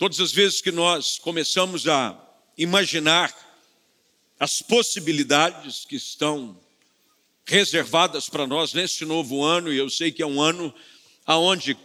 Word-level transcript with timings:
Todas 0.00 0.18
as 0.18 0.32
vezes 0.32 0.62
que 0.62 0.72
nós 0.72 1.18
começamos 1.18 1.86
a 1.86 2.18
imaginar 2.56 3.36
as 4.38 4.62
possibilidades 4.62 5.84
que 5.84 5.96
estão 5.96 6.58
reservadas 7.44 8.26
para 8.26 8.46
nós 8.46 8.72
neste 8.72 9.04
novo 9.04 9.44
ano, 9.44 9.70
e 9.70 9.76
eu 9.76 9.90
sei 9.90 10.10
que 10.10 10.22
é 10.22 10.26
um 10.26 10.40
ano 10.40 10.74
aonde 11.26 11.76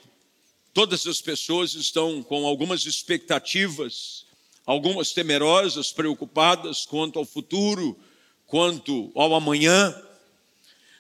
todas 0.74 1.06
as 1.06 1.20
pessoas 1.20 1.74
estão 1.74 2.24
com 2.24 2.48
algumas 2.48 2.86
expectativas, 2.86 4.26
algumas 4.66 5.12
temerosas, 5.12 5.92
preocupadas 5.92 6.86
quanto 6.86 7.20
ao 7.20 7.26
futuro, 7.26 8.00
quanto 8.48 9.12
ao 9.14 9.36
amanhã. 9.36 9.94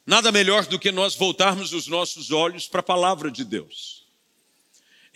Nada 0.06 0.34
melhor 0.34 0.66
do 0.66 0.78
que 0.78 0.92
nós 0.92 1.16
voltarmos 1.16 1.72
os 1.72 1.88
nossos 1.88 2.32
olhos 2.32 2.68
para 2.68 2.82
a 2.82 2.84
palavra 2.84 3.32
de 3.32 3.46
Deus. 3.46 4.05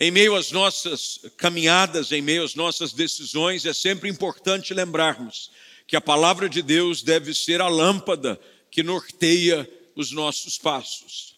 Em 0.02 0.10
meio 0.10 0.34
às 0.34 0.50
nossas 0.50 1.20
caminhadas, 1.36 2.10
em 2.10 2.22
meio 2.22 2.42
às 2.42 2.54
nossas 2.54 2.94
decisões, 2.94 3.66
é 3.66 3.74
sempre 3.74 4.08
importante 4.08 4.72
lembrarmos 4.72 5.50
que 5.86 5.94
a 5.94 6.00
palavra 6.00 6.48
de 6.48 6.62
Deus 6.62 7.02
deve 7.02 7.34
ser 7.34 7.60
a 7.60 7.68
lâmpada 7.68 8.40
que 8.70 8.82
norteia 8.82 9.70
os 9.94 10.10
nossos 10.10 10.56
passos. 10.56 11.36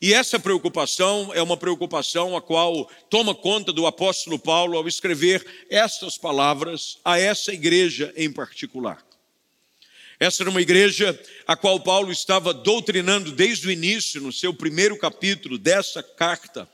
E 0.00 0.12
essa 0.12 0.40
preocupação 0.40 1.30
é 1.32 1.40
uma 1.40 1.56
preocupação 1.56 2.36
a 2.36 2.42
qual 2.42 2.90
toma 3.08 3.32
conta 3.32 3.72
do 3.72 3.86
apóstolo 3.86 4.40
Paulo 4.40 4.76
ao 4.76 4.88
escrever 4.88 5.46
estas 5.70 6.18
palavras 6.18 6.98
a 7.04 7.16
essa 7.16 7.52
igreja 7.52 8.12
em 8.16 8.32
particular. 8.32 9.06
Essa 10.18 10.42
era 10.42 10.50
uma 10.50 10.60
igreja 10.60 11.16
a 11.46 11.54
qual 11.54 11.78
Paulo 11.78 12.10
estava 12.10 12.52
doutrinando 12.52 13.30
desde 13.30 13.68
o 13.68 13.70
início, 13.70 14.20
no 14.20 14.32
seu 14.32 14.52
primeiro 14.52 14.98
capítulo 14.98 15.56
dessa 15.56 16.02
carta, 16.02 16.68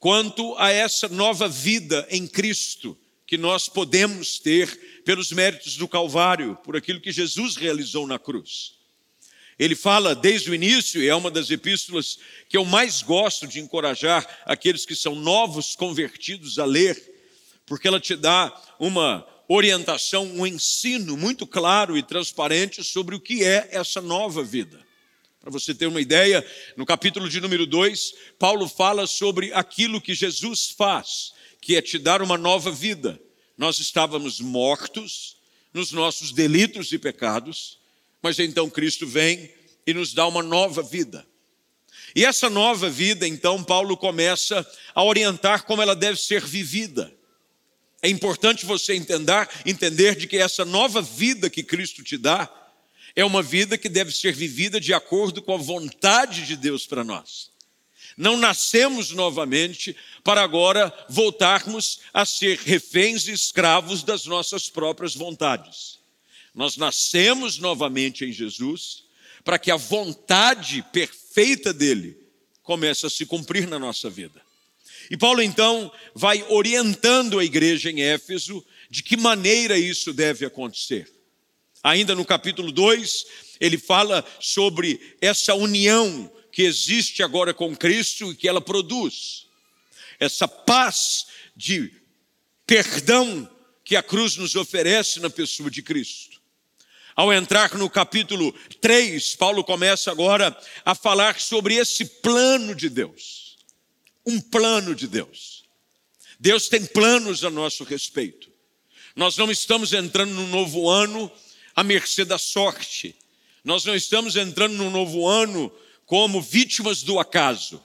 quanto 0.00 0.56
a 0.56 0.70
essa 0.70 1.08
nova 1.08 1.46
vida 1.46 2.06
em 2.10 2.26
Cristo 2.26 2.98
que 3.26 3.36
nós 3.38 3.68
podemos 3.68 4.40
ter 4.40 5.02
pelos 5.04 5.30
méritos 5.30 5.76
do 5.76 5.86
Calvário, 5.86 6.56
por 6.64 6.74
aquilo 6.74 7.00
que 7.00 7.12
Jesus 7.12 7.54
realizou 7.54 8.06
na 8.06 8.18
cruz. 8.18 8.72
Ele 9.56 9.76
fala 9.76 10.14
desde 10.14 10.50
o 10.50 10.54
início, 10.54 11.02
e 11.02 11.06
é 11.06 11.14
uma 11.14 11.30
das 11.30 11.50
epístolas 11.50 12.18
que 12.48 12.56
eu 12.56 12.64
mais 12.64 13.02
gosto 13.02 13.46
de 13.46 13.60
encorajar 13.60 14.26
aqueles 14.46 14.86
que 14.86 14.96
são 14.96 15.14
novos 15.14 15.76
convertidos 15.76 16.58
a 16.58 16.64
ler, 16.64 16.98
porque 17.66 17.86
ela 17.86 18.00
te 18.00 18.16
dá 18.16 18.52
uma 18.80 19.24
orientação, 19.46 20.24
um 20.24 20.46
ensino 20.46 21.16
muito 21.16 21.46
claro 21.46 21.96
e 21.96 22.02
transparente 22.02 22.82
sobre 22.82 23.14
o 23.14 23.20
que 23.20 23.44
é 23.44 23.68
essa 23.70 24.00
nova 24.00 24.42
vida. 24.42 24.80
Para 25.40 25.50
você 25.50 25.74
ter 25.74 25.86
uma 25.86 26.02
ideia, 26.02 26.46
no 26.76 26.84
capítulo 26.84 27.26
de 27.26 27.40
número 27.40 27.64
2, 27.64 28.14
Paulo 28.38 28.68
fala 28.68 29.06
sobre 29.06 29.50
aquilo 29.54 30.00
que 30.00 30.14
Jesus 30.14 30.74
faz, 30.76 31.32
que 31.62 31.76
é 31.76 31.82
te 31.82 31.98
dar 31.98 32.20
uma 32.20 32.36
nova 32.36 32.70
vida. 32.70 33.18
Nós 33.56 33.78
estávamos 33.78 34.38
mortos 34.38 35.38
nos 35.72 35.92
nossos 35.92 36.32
delitos 36.32 36.92
e 36.92 36.98
pecados, 36.98 37.78
mas 38.22 38.38
então 38.38 38.68
Cristo 38.68 39.06
vem 39.06 39.50
e 39.86 39.94
nos 39.94 40.12
dá 40.12 40.26
uma 40.26 40.42
nova 40.42 40.82
vida. 40.82 41.26
E 42.14 42.24
essa 42.24 42.50
nova 42.50 42.90
vida, 42.90 43.26
então, 43.26 43.64
Paulo 43.64 43.96
começa 43.96 44.66
a 44.94 45.02
orientar 45.02 45.64
como 45.64 45.80
ela 45.80 45.96
deve 45.96 46.20
ser 46.20 46.44
vivida. 46.44 47.10
É 48.02 48.08
importante 48.08 48.66
você 48.66 48.94
entender, 48.94 49.48
entender 49.64 50.16
de 50.16 50.26
que 50.26 50.36
essa 50.36 50.64
nova 50.66 51.00
vida 51.00 51.48
que 51.48 51.62
Cristo 51.62 52.02
te 52.02 52.18
dá, 52.18 52.50
é 53.14 53.24
uma 53.24 53.42
vida 53.42 53.76
que 53.76 53.88
deve 53.88 54.12
ser 54.12 54.32
vivida 54.32 54.80
de 54.80 54.94
acordo 54.94 55.42
com 55.42 55.54
a 55.54 55.58
vontade 55.58 56.46
de 56.46 56.56
Deus 56.56 56.86
para 56.86 57.04
nós. 57.04 57.50
Não 58.16 58.36
nascemos 58.36 59.12
novamente 59.12 59.96
para 60.22 60.42
agora 60.42 60.92
voltarmos 61.08 62.00
a 62.12 62.26
ser 62.26 62.58
reféns 62.58 63.26
e 63.26 63.32
escravos 63.32 64.02
das 64.02 64.26
nossas 64.26 64.68
próprias 64.68 65.14
vontades. 65.14 65.98
Nós 66.54 66.76
nascemos 66.76 67.58
novamente 67.58 68.24
em 68.24 68.32
Jesus 68.32 69.04
para 69.44 69.58
que 69.58 69.70
a 69.70 69.76
vontade 69.76 70.84
perfeita 70.92 71.72
dele 71.72 72.16
comece 72.62 73.06
a 73.06 73.10
se 73.10 73.24
cumprir 73.24 73.66
na 73.66 73.78
nossa 73.78 74.10
vida. 74.10 74.40
E 75.10 75.16
Paulo 75.16 75.42
então 75.42 75.90
vai 76.14 76.44
orientando 76.48 77.38
a 77.38 77.44
igreja 77.44 77.90
em 77.90 78.02
Éfeso 78.02 78.64
de 78.88 79.02
que 79.02 79.16
maneira 79.16 79.78
isso 79.78 80.12
deve 80.12 80.44
acontecer. 80.44 81.10
Ainda 81.82 82.14
no 82.14 82.24
capítulo 82.24 82.70
2, 82.70 83.26
ele 83.60 83.78
fala 83.78 84.24
sobre 84.38 85.16
essa 85.20 85.54
união 85.54 86.30
que 86.52 86.62
existe 86.62 87.22
agora 87.22 87.54
com 87.54 87.74
Cristo 87.76 88.32
e 88.32 88.36
que 88.36 88.48
ela 88.48 88.60
produz. 88.60 89.46
Essa 90.18 90.46
paz 90.46 91.26
de 91.56 91.92
perdão 92.66 93.48
que 93.84 93.96
a 93.96 94.02
cruz 94.02 94.36
nos 94.36 94.54
oferece 94.54 95.20
na 95.20 95.30
pessoa 95.30 95.70
de 95.70 95.82
Cristo. 95.82 96.40
Ao 97.16 97.32
entrar 97.32 97.74
no 97.74 97.88
capítulo 97.90 98.52
3, 98.80 99.36
Paulo 99.36 99.64
começa 99.64 100.10
agora 100.10 100.56
a 100.84 100.94
falar 100.94 101.40
sobre 101.40 101.74
esse 101.74 102.04
plano 102.04 102.74
de 102.74 102.88
Deus. 102.88 103.56
Um 104.24 104.40
plano 104.40 104.94
de 104.94 105.08
Deus. 105.08 105.64
Deus 106.38 106.68
tem 106.68 106.84
planos 106.86 107.44
a 107.44 107.50
nosso 107.50 107.84
respeito. 107.84 108.50
Nós 109.16 109.36
não 109.36 109.50
estamos 109.50 109.92
entrando 109.92 110.32
no 110.32 110.46
novo 110.46 110.88
ano 110.88 111.30
à 111.80 111.82
mercê 111.82 112.26
da 112.26 112.36
sorte. 112.36 113.16
Nós 113.64 113.86
não 113.86 113.94
estamos 113.94 114.36
entrando 114.36 114.74
no 114.74 114.90
novo 114.90 115.26
ano 115.26 115.72
como 116.04 116.42
vítimas 116.42 117.02
do 117.02 117.18
acaso. 117.18 117.82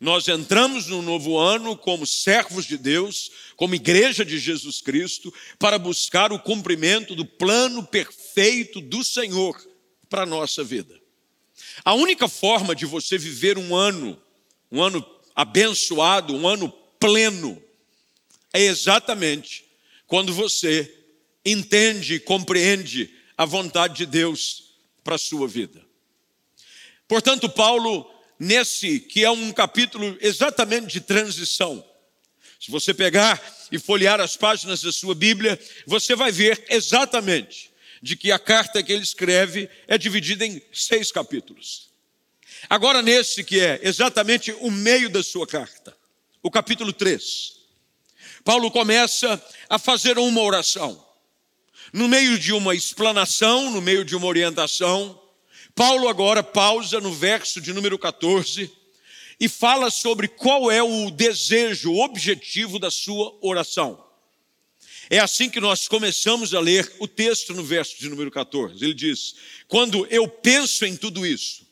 Nós 0.00 0.26
entramos 0.26 0.86
no 0.86 1.02
novo 1.02 1.38
ano 1.38 1.76
como 1.76 2.06
servos 2.06 2.64
de 2.64 2.78
Deus, 2.78 3.30
como 3.56 3.74
igreja 3.74 4.24
de 4.24 4.38
Jesus 4.38 4.80
Cristo, 4.80 5.32
para 5.58 5.78
buscar 5.78 6.32
o 6.32 6.38
cumprimento 6.38 7.14
do 7.14 7.26
plano 7.26 7.86
perfeito 7.86 8.80
do 8.80 9.04
Senhor 9.04 9.54
para 10.08 10.22
a 10.22 10.26
nossa 10.26 10.64
vida. 10.64 10.98
A 11.84 11.92
única 11.92 12.26
forma 12.26 12.74
de 12.74 12.86
você 12.86 13.18
viver 13.18 13.58
um 13.58 13.76
ano, 13.76 14.18
um 14.72 14.82
ano 14.82 15.04
abençoado, 15.34 16.34
um 16.34 16.48
ano 16.48 16.70
pleno, 16.98 17.62
é 18.50 18.62
exatamente 18.62 19.62
quando 20.06 20.32
você 20.32 21.03
entende 21.44 22.18
compreende 22.20 23.12
a 23.36 23.44
vontade 23.44 23.96
de 23.98 24.06
Deus 24.06 24.74
para 25.02 25.16
a 25.16 25.18
sua 25.18 25.46
vida. 25.46 25.84
Portanto, 27.06 27.48
Paulo, 27.48 28.10
nesse 28.38 29.00
que 29.00 29.24
é 29.24 29.30
um 29.30 29.52
capítulo 29.52 30.16
exatamente 30.20 30.86
de 30.86 31.00
transição, 31.00 31.84
se 32.58 32.70
você 32.70 32.94
pegar 32.94 33.42
e 33.70 33.78
folhear 33.78 34.20
as 34.20 34.36
páginas 34.36 34.80
da 34.80 34.90
sua 34.90 35.14
Bíblia, 35.14 35.60
você 35.86 36.16
vai 36.16 36.32
ver 36.32 36.64
exatamente 36.70 37.70
de 38.00 38.16
que 38.16 38.32
a 38.32 38.38
carta 38.38 38.82
que 38.82 38.92
ele 38.92 39.02
escreve 39.02 39.68
é 39.86 39.98
dividida 39.98 40.46
em 40.46 40.62
seis 40.72 41.12
capítulos. 41.12 41.90
Agora, 42.68 43.02
nesse 43.02 43.44
que 43.44 43.60
é 43.60 43.80
exatamente 43.82 44.50
o 44.52 44.70
meio 44.70 45.10
da 45.10 45.22
sua 45.22 45.46
carta, 45.46 45.94
o 46.42 46.50
capítulo 46.50 46.92
3, 46.92 47.52
Paulo 48.42 48.70
começa 48.70 49.42
a 49.68 49.78
fazer 49.78 50.18
uma 50.18 50.40
oração. 50.40 51.03
No 51.94 52.08
meio 52.08 52.36
de 52.36 52.52
uma 52.52 52.74
explanação, 52.74 53.70
no 53.70 53.80
meio 53.80 54.04
de 54.04 54.16
uma 54.16 54.26
orientação, 54.26 55.16
Paulo 55.76 56.08
agora 56.08 56.42
pausa 56.42 57.00
no 57.00 57.12
verso 57.12 57.60
de 57.60 57.72
número 57.72 57.96
14 57.96 58.68
e 59.38 59.48
fala 59.48 59.92
sobre 59.92 60.26
qual 60.26 60.72
é 60.72 60.82
o 60.82 61.08
desejo, 61.08 61.92
o 61.92 62.00
objetivo 62.02 62.80
da 62.80 62.90
sua 62.90 63.38
oração. 63.40 64.04
É 65.08 65.20
assim 65.20 65.48
que 65.48 65.60
nós 65.60 65.86
começamos 65.86 66.52
a 66.52 66.58
ler 66.58 66.92
o 66.98 67.06
texto 67.06 67.54
no 67.54 67.62
verso 67.62 67.96
de 67.96 68.08
número 68.08 68.28
14. 68.28 68.84
Ele 68.84 68.92
diz: 68.92 69.36
Quando 69.68 70.04
eu 70.10 70.26
penso 70.26 70.84
em 70.84 70.96
tudo 70.96 71.24
isso, 71.24 71.64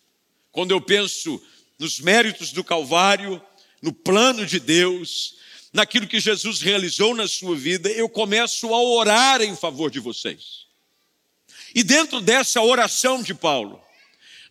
quando 0.53 0.71
eu 0.71 0.81
penso 0.81 1.43
nos 1.81 1.99
méritos 1.99 2.53
do 2.53 2.63
Calvário, 2.63 3.43
no 3.83 3.93
plano 3.93 4.47
de 4.47 4.61
Deus, 4.61 5.42
naquilo 5.73 6.07
que 6.07 6.21
Jesus 6.21 6.61
realizou 6.61 7.15
na 7.15 7.27
sua 7.27 7.57
vida, 7.57 7.89
eu 7.91 8.09
começo 8.09 8.75
a 8.75 8.83
orar 8.83 9.41
em 9.41 9.57
favor 9.57 9.91
de 9.91 9.99
vocês. 9.99 10.67
E 11.75 11.83
dentro 11.83 12.21
dessa 12.21 12.61
oração 12.61 13.23
de 13.23 13.33
Paulo, 13.33 13.83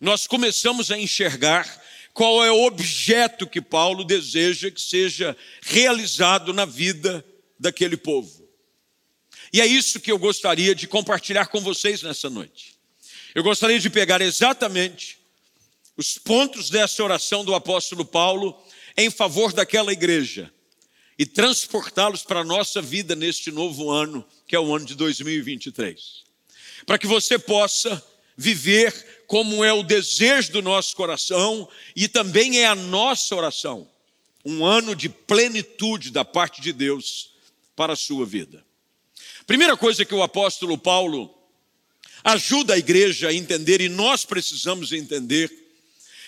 nós 0.00 0.26
começamos 0.26 0.90
a 0.90 0.98
enxergar 0.98 1.80
qual 2.12 2.44
é 2.44 2.50
o 2.50 2.64
objeto 2.64 3.46
que 3.46 3.62
Paulo 3.62 4.04
deseja 4.04 4.70
que 4.70 4.80
seja 4.80 5.36
realizado 5.62 6.52
na 6.52 6.64
vida 6.64 7.24
daquele 7.58 7.96
povo. 7.96 8.42
E 9.52 9.60
é 9.60 9.66
isso 9.66 10.00
que 10.00 10.10
eu 10.10 10.18
gostaria 10.18 10.74
de 10.74 10.88
compartilhar 10.88 11.46
com 11.46 11.60
vocês 11.60 12.02
nessa 12.02 12.28
noite. 12.28 12.74
Eu 13.34 13.42
gostaria 13.42 13.78
de 13.78 13.88
pegar 13.88 14.20
exatamente 14.20 15.18
os 15.96 16.18
pontos 16.18 16.68
dessa 16.68 17.02
oração 17.04 17.44
do 17.44 17.54
apóstolo 17.54 18.04
Paulo 18.04 18.60
em 18.96 19.08
favor 19.08 19.52
daquela 19.52 19.92
igreja 19.92 20.52
e 21.22 21.26
transportá-los 21.26 22.24
para 22.24 22.40
a 22.40 22.44
nossa 22.44 22.82
vida 22.82 23.14
neste 23.14 23.52
novo 23.52 23.92
ano, 23.92 24.26
que 24.44 24.56
é 24.56 24.58
o 24.58 24.74
ano 24.74 24.84
de 24.84 24.96
2023. 24.96 26.24
Para 26.84 26.98
que 26.98 27.06
você 27.06 27.38
possa 27.38 28.04
viver 28.36 29.22
como 29.28 29.62
é 29.62 29.72
o 29.72 29.84
desejo 29.84 30.50
do 30.50 30.60
nosso 30.60 30.96
coração 30.96 31.68
e 31.94 32.08
também 32.08 32.58
é 32.58 32.66
a 32.66 32.74
nossa 32.74 33.36
oração. 33.36 33.88
um 34.44 34.66
ano 34.66 34.96
de 34.96 35.08
plenitude 35.08 36.10
da 36.10 36.24
parte 36.24 36.60
de 36.60 36.72
Deus 36.72 37.30
para 37.76 37.92
a 37.92 37.96
sua 37.96 38.26
vida. 38.26 38.64
Primeira 39.46 39.76
coisa 39.76 40.04
que 40.04 40.12
o 40.16 40.24
apóstolo 40.24 40.76
Paulo 40.76 41.32
ajuda 42.24 42.74
a 42.74 42.78
igreja 42.78 43.28
a 43.28 43.32
entender, 43.32 43.80
e 43.80 43.88
nós 43.88 44.24
precisamos 44.24 44.92
entender, 44.92 45.48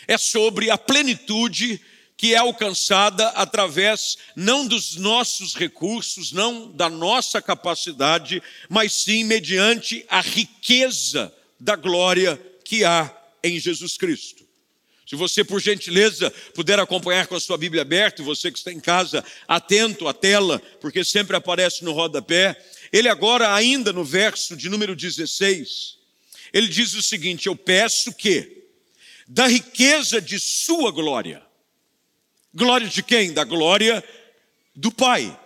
é 0.07 0.17
sobre 0.17 0.71
a 0.71 0.79
plenitude 0.79 1.81
que 2.17 2.35
é 2.35 2.37
alcançada 2.37 3.29
através 3.31 4.17
não 4.37 4.67
dos 4.67 4.97
nossos 4.97 5.55
recursos, 5.55 6.33
não 6.33 6.71
da 6.71 6.89
nossa 6.89 7.43
capacidade, 7.43 8.43
mas 8.69 8.93
sim 8.93 9.25
mediante 9.25 10.05
a 10.09 10.21
riqueza 10.21 11.33
da 11.59 11.77
glória 11.77 12.41
que 12.65 12.85
há 12.85 13.15
em 13.43 13.59
Jesus 13.59 13.97
Cristo. 13.97 14.45
Se 15.07 15.17
você, 15.17 15.45
por 15.45 15.61
gentileza, 15.61 16.31
puder 16.55 16.79
acompanhar 16.79 17.27
com 17.27 17.35
a 17.35 17.41
sua 17.41 17.59
Bíblia 17.59 17.83
aberta, 17.83 18.23
e 18.23 18.25
você 18.25 18.51
que 18.51 18.59
está 18.59 18.73
em 18.73 18.81
casa, 18.81 19.23
atento 19.47 20.09
à 20.09 20.15
tela, 20.15 20.61
porque 20.81 21.05
sempre 21.05 21.37
aparece 21.37 21.85
no 21.85 21.93
rodapé, 21.93 22.57
ele 22.93 23.09
agora, 23.09 23.55
ainda 23.55 23.93
no 23.93 24.05
verso 24.05 24.57
de 24.57 24.69
número 24.69 24.97
16, 24.97 25.99
ele 26.53 26.69
diz 26.69 26.95
o 26.95 27.03
seguinte: 27.03 27.49
Eu 27.49 27.57
peço 27.57 28.15
que, 28.15 28.65
da 29.29 29.47
riqueza 29.47 30.21
de 30.21 30.39
Sua 30.39 30.91
glória, 30.91 31.43
glória 32.55 32.89
de 32.89 33.03
quem? 33.03 33.33
Da 33.33 33.45
glória 33.45 34.03
do 34.75 34.91
Pai, 34.93 35.39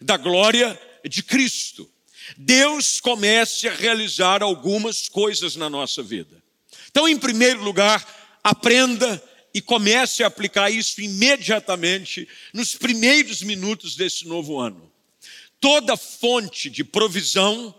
da 0.00 0.16
glória 0.16 0.78
de 1.08 1.22
Cristo. 1.22 1.88
Deus 2.36 3.00
comece 3.00 3.68
a 3.68 3.74
realizar 3.74 4.42
algumas 4.42 5.08
coisas 5.08 5.56
na 5.56 5.68
nossa 5.68 6.02
vida. 6.02 6.42
Então, 6.90 7.08
em 7.08 7.18
primeiro 7.18 7.62
lugar, 7.62 8.40
aprenda 8.42 9.22
e 9.54 9.60
comece 9.60 10.22
a 10.22 10.26
aplicar 10.26 10.70
isso 10.70 11.00
imediatamente 11.00 12.28
nos 12.52 12.74
primeiros 12.74 13.42
minutos 13.42 13.96
desse 13.96 14.26
novo 14.26 14.58
ano 14.58 14.92
toda 15.62 15.96
fonte 15.96 16.68
de 16.68 16.82
provisão, 16.82 17.72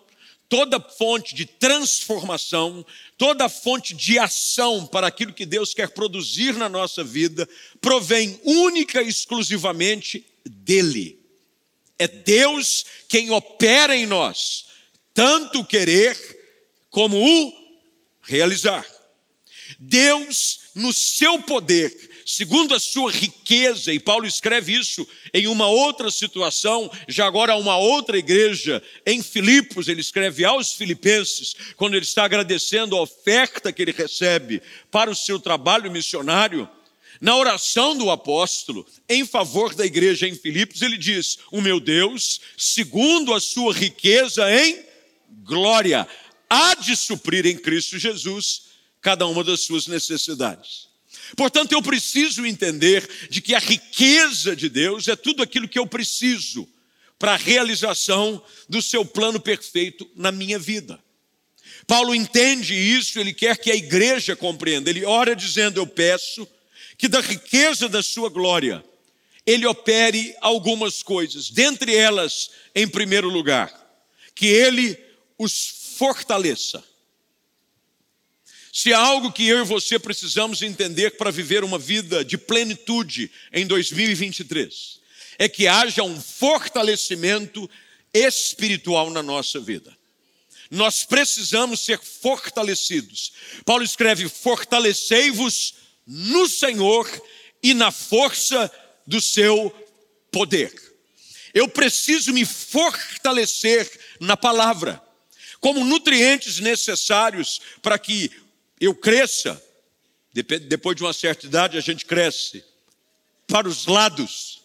toda 0.50 0.80
fonte 0.80 1.34
de 1.34 1.46
transformação, 1.46 2.86
toda 3.18 3.50
fonte 3.50 3.94
de 3.94 4.20
ação 4.20 4.86
para 4.86 5.08
aquilo 5.08 5.34
que 5.34 5.46
Deus 5.46 5.74
quer 5.74 5.90
produzir 5.90 6.54
na 6.54 6.70
nossa 6.70 7.04
vida, 7.04 7.48
provém 7.82 8.40
única 8.44 9.02
e 9.02 9.08
exclusivamente 9.08 10.26
dEle. 10.46 11.20
É 11.98 12.08
Deus 12.08 12.86
quem 13.08 13.32
opera 13.32 13.96
em 13.96 14.06
nós, 14.06 14.66
tanto 15.14 15.60
o 15.60 15.66
querer 15.66 16.18
como 16.90 17.18
o 17.18 17.54
realizar. 18.22 18.86
Deus, 19.80 20.60
no 20.76 20.94
seu 20.94 21.42
poder, 21.42 22.13
segundo 22.26 22.74
a 22.74 22.80
sua 22.80 23.12
riqueza, 23.12 23.94
e 23.94 24.00
Paulo 24.00 24.26
escreve 24.26 24.74
isso 24.74 25.08
em 25.34 25.48
uma 25.48 25.68
outra 25.68 26.10
situação, 26.12 26.92
já 27.08 27.26
agora 27.26 27.54
a 27.54 27.58
uma 27.58 27.78
outra 27.78 28.18
igreja, 28.18 28.82
em 29.06 29.22
Filipos, 29.22 29.88
ele 29.88 30.02
escreve 30.02 30.46
aos 30.46 30.74
filipenses, 30.74 31.56
quando 31.76 31.96
ele 31.96 32.06
está 32.06 32.26
agradecendo 32.26 32.96
a 32.96 33.02
oferta 33.02 33.72
que 33.72 33.82
ele 33.82 33.92
recebe 33.92 34.62
para 34.92 35.10
o 35.10 35.16
seu 35.16 35.40
trabalho 35.40 35.92
missionário, 35.92 36.70
na 37.22 37.38
oração 37.38 37.96
do 37.96 38.12
apóstolo 38.12 38.86
em 39.08 39.26
favor 39.26 39.74
da 39.74 39.86
igreja 39.86 40.28
em 40.28 40.36
Filipos, 40.36 40.82
ele 40.82 40.98
diz: 40.98 41.40
O 41.52 41.62
meu 41.62 41.80
Deus, 41.80 42.42
segundo 42.58 43.34
a 43.34 43.40
sua 43.40 43.74
riqueza 43.74 44.44
em 44.54 44.84
glória, 45.44 46.08
há 46.50 46.76
de 46.76 46.96
suprir 46.96 47.46
em 47.46 47.58
Cristo 47.58 47.98
Jesus 47.98 48.64
cada 49.02 49.26
uma 49.28 49.44
das 49.44 49.62
suas 49.62 49.88
necessidades. 49.88 50.93
Portanto, 51.36 51.72
eu 51.72 51.82
preciso 51.82 52.46
entender 52.46 53.08
de 53.30 53.42
que 53.42 53.56
a 53.56 53.60
riqueza 53.60 54.56
de 54.56 54.70
Deus 54.70 55.08
é 55.08 55.16
tudo 55.16 55.42
aquilo 55.42 55.68
que 55.68 55.80
eu 55.80 55.88
preciso 55.88 56.68
para 57.18 57.34
a 57.34 57.38
realização 57.38 58.44
do 58.68 58.82
seu 58.82 59.06
plano 59.06 59.40
perfeito 59.40 60.10
na 60.16 60.32
minha 60.32 60.60
vida. 60.60 61.02
Paulo 61.88 62.14
entende 62.14 62.74
isso, 62.74 63.20
ele 63.20 63.34
quer 63.34 63.58
que 63.58 63.72
a 63.72 63.76
igreja 63.76 64.36
compreenda. 64.36 64.90
Ele 64.90 65.06
ora 65.06 65.36
dizendo: 65.36 65.80
Eu 65.80 65.88
peço 65.88 66.48
que 66.98 67.08
da 67.08 67.20
riqueza 67.20 67.90
da 67.90 68.02
sua 68.02 68.30
glória 68.30 68.84
ele 69.46 69.66
opere 69.66 70.34
algumas 70.40 71.04
coisas, 71.04 71.50
dentre 71.50 71.94
elas, 71.94 72.52
em 72.74 72.88
primeiro 72.88 73.28
lugar, 73.28 73.72
que 74.34 74.48
ele 74.48 74.98
os 75.38 75.96
fortaleça 75.98 76.84
se 78.76 78.92
há 78.92 78.98
algo 78.98 79.32
que 79.32 79.48
eu 79.48 79.60
e 79.60 79.66
você 79.66 80.00
precisamos 80.00 80.64
entender 80.64 81.12
para 81.12 81.30
viver 81.30 81.64
uma 81.64 81.78
vida 81.78 82.26
de 82.26 82.40
plenitude 82.40 83.32
em 83.52 83.68
2023, 83.68 85.00
é 85.38 85.48
que 85.48 85.68
haja 85.68 86.02
um 86.02 86.20
fortalecimento 86.20 87.70
espiritual 88.12 89.12
na 89.12 89.22
nossa 89.22 89.60
vida. 89.60 89.96
Nós 90.72 91.04
precisamos 91.04 91.82
ser 91.82 92.00
fortalecidos. 92.00 93.34
Paulo 93.64 93.84
escreve: 93.84 94.28
fortalecei-vos 94.28 95.76
no 96.08 96.50
Senhor 96.50 97.08
e 97.62 97.76
na 97.76 97.92
força 97.92 98.72
do 99.06 99.22
seu 99.22 99.70
poder. 100.32 100.74
Eu 101.54 101.68
preciso 101.68 102.34
me 102.34 102.44
fortalecer 102.44 103.88
na 104.20 104.36
palavra, 104.36 105.00
como 105.60 105.86
nutrientes 105.86 106.60
necessários 106.60 107.62
para 107.80 108.00
que 108.00 108.32
eu 108.86 108.96
cresça, 108.96 109.62
depois 110.34 110.96
de 110.96 111.04
uma 111.04 111.14
certa 111.14 111.46
idade 111.46 111.78
a 111.78 111.82
gente 111.82 112.06
cresce 112.06 112.64
para 113.48 113.68
os 113.68 113.86
lados. 113.86 114.62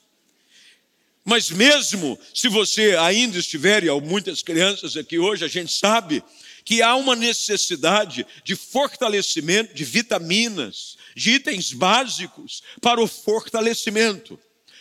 Mas 1.24 1.50
mesmo 1.50 2.18
se 2.34 2.48
você 2.48 2.96
ainda 2.96 3.38
estiver, 3.38 3.84
e 3.84 3.88
há 3.88 3.94
muitas 4.00 4.42
crianças 4.42 4.96
aqui 4.96 5.18
hoje, 5.18 5.44
a 5.44 5.48
gente 5.48 5.72
sabe 5.72 6.22
que 6.64 6.82
há 6.82 6.96
uma 6.96 7.14
necessidade 7.14 8.26
de 8.44 8.56
fortalecimento 8.56 9.74
de 9.74 9.84
vitaminas, 9.84 10.96
de 11.14 11.32
itens 11.32 11.72
básicos 11.72 12.62
para 12.80 13.00
o 13.00 13.06
fortalecimento. 13.06 14.38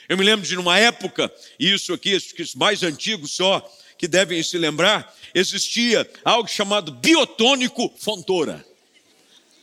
Eu 0.07 0.17
me 0.17 0.23
lembro 0.23 0.47
de 0.47 0.55
numa 0.55 0.79
época, 0.79 1.31
e 1.59 1.73
isso 1.73 1.93
aqui, 1.93 2.15
os 2.15 2.55
mais 2.55 2.81
antigos 2.81 3.33
só, 3.33 3.59
que 3.97 4.07
devem 4.07 4.41
se 4.41 4.57
lembrar, 4.57 5.13
existia 5.33 6.09
algo 6.23 6.47
chamado 6.47 6.91
biotônico 6.91 7.93
fontora. 7.97 8.65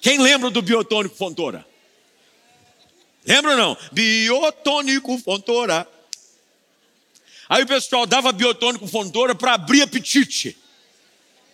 Quem 0.05 0.19
lembra 0.19 0.51
do 0.51 0.61
biotônico 0.61 1.17
Fontoura? 1.17 1.67
Lembra 3.27 3.53
ou 3.53 3.57
não? 3.57 3.77
Biotônico 3.91 5.17
Fontoura. 5.17 5.89
Aí 7.49 7.63
o 7.63 7.67
pessoal 7.67 8.05
dava 8.05 8.31
biotônico 8.31 8.87
Fontoura 8.87 9.35
para 9.35 9.55
abrir 9.55 9.81
apetite. 9.81 10.59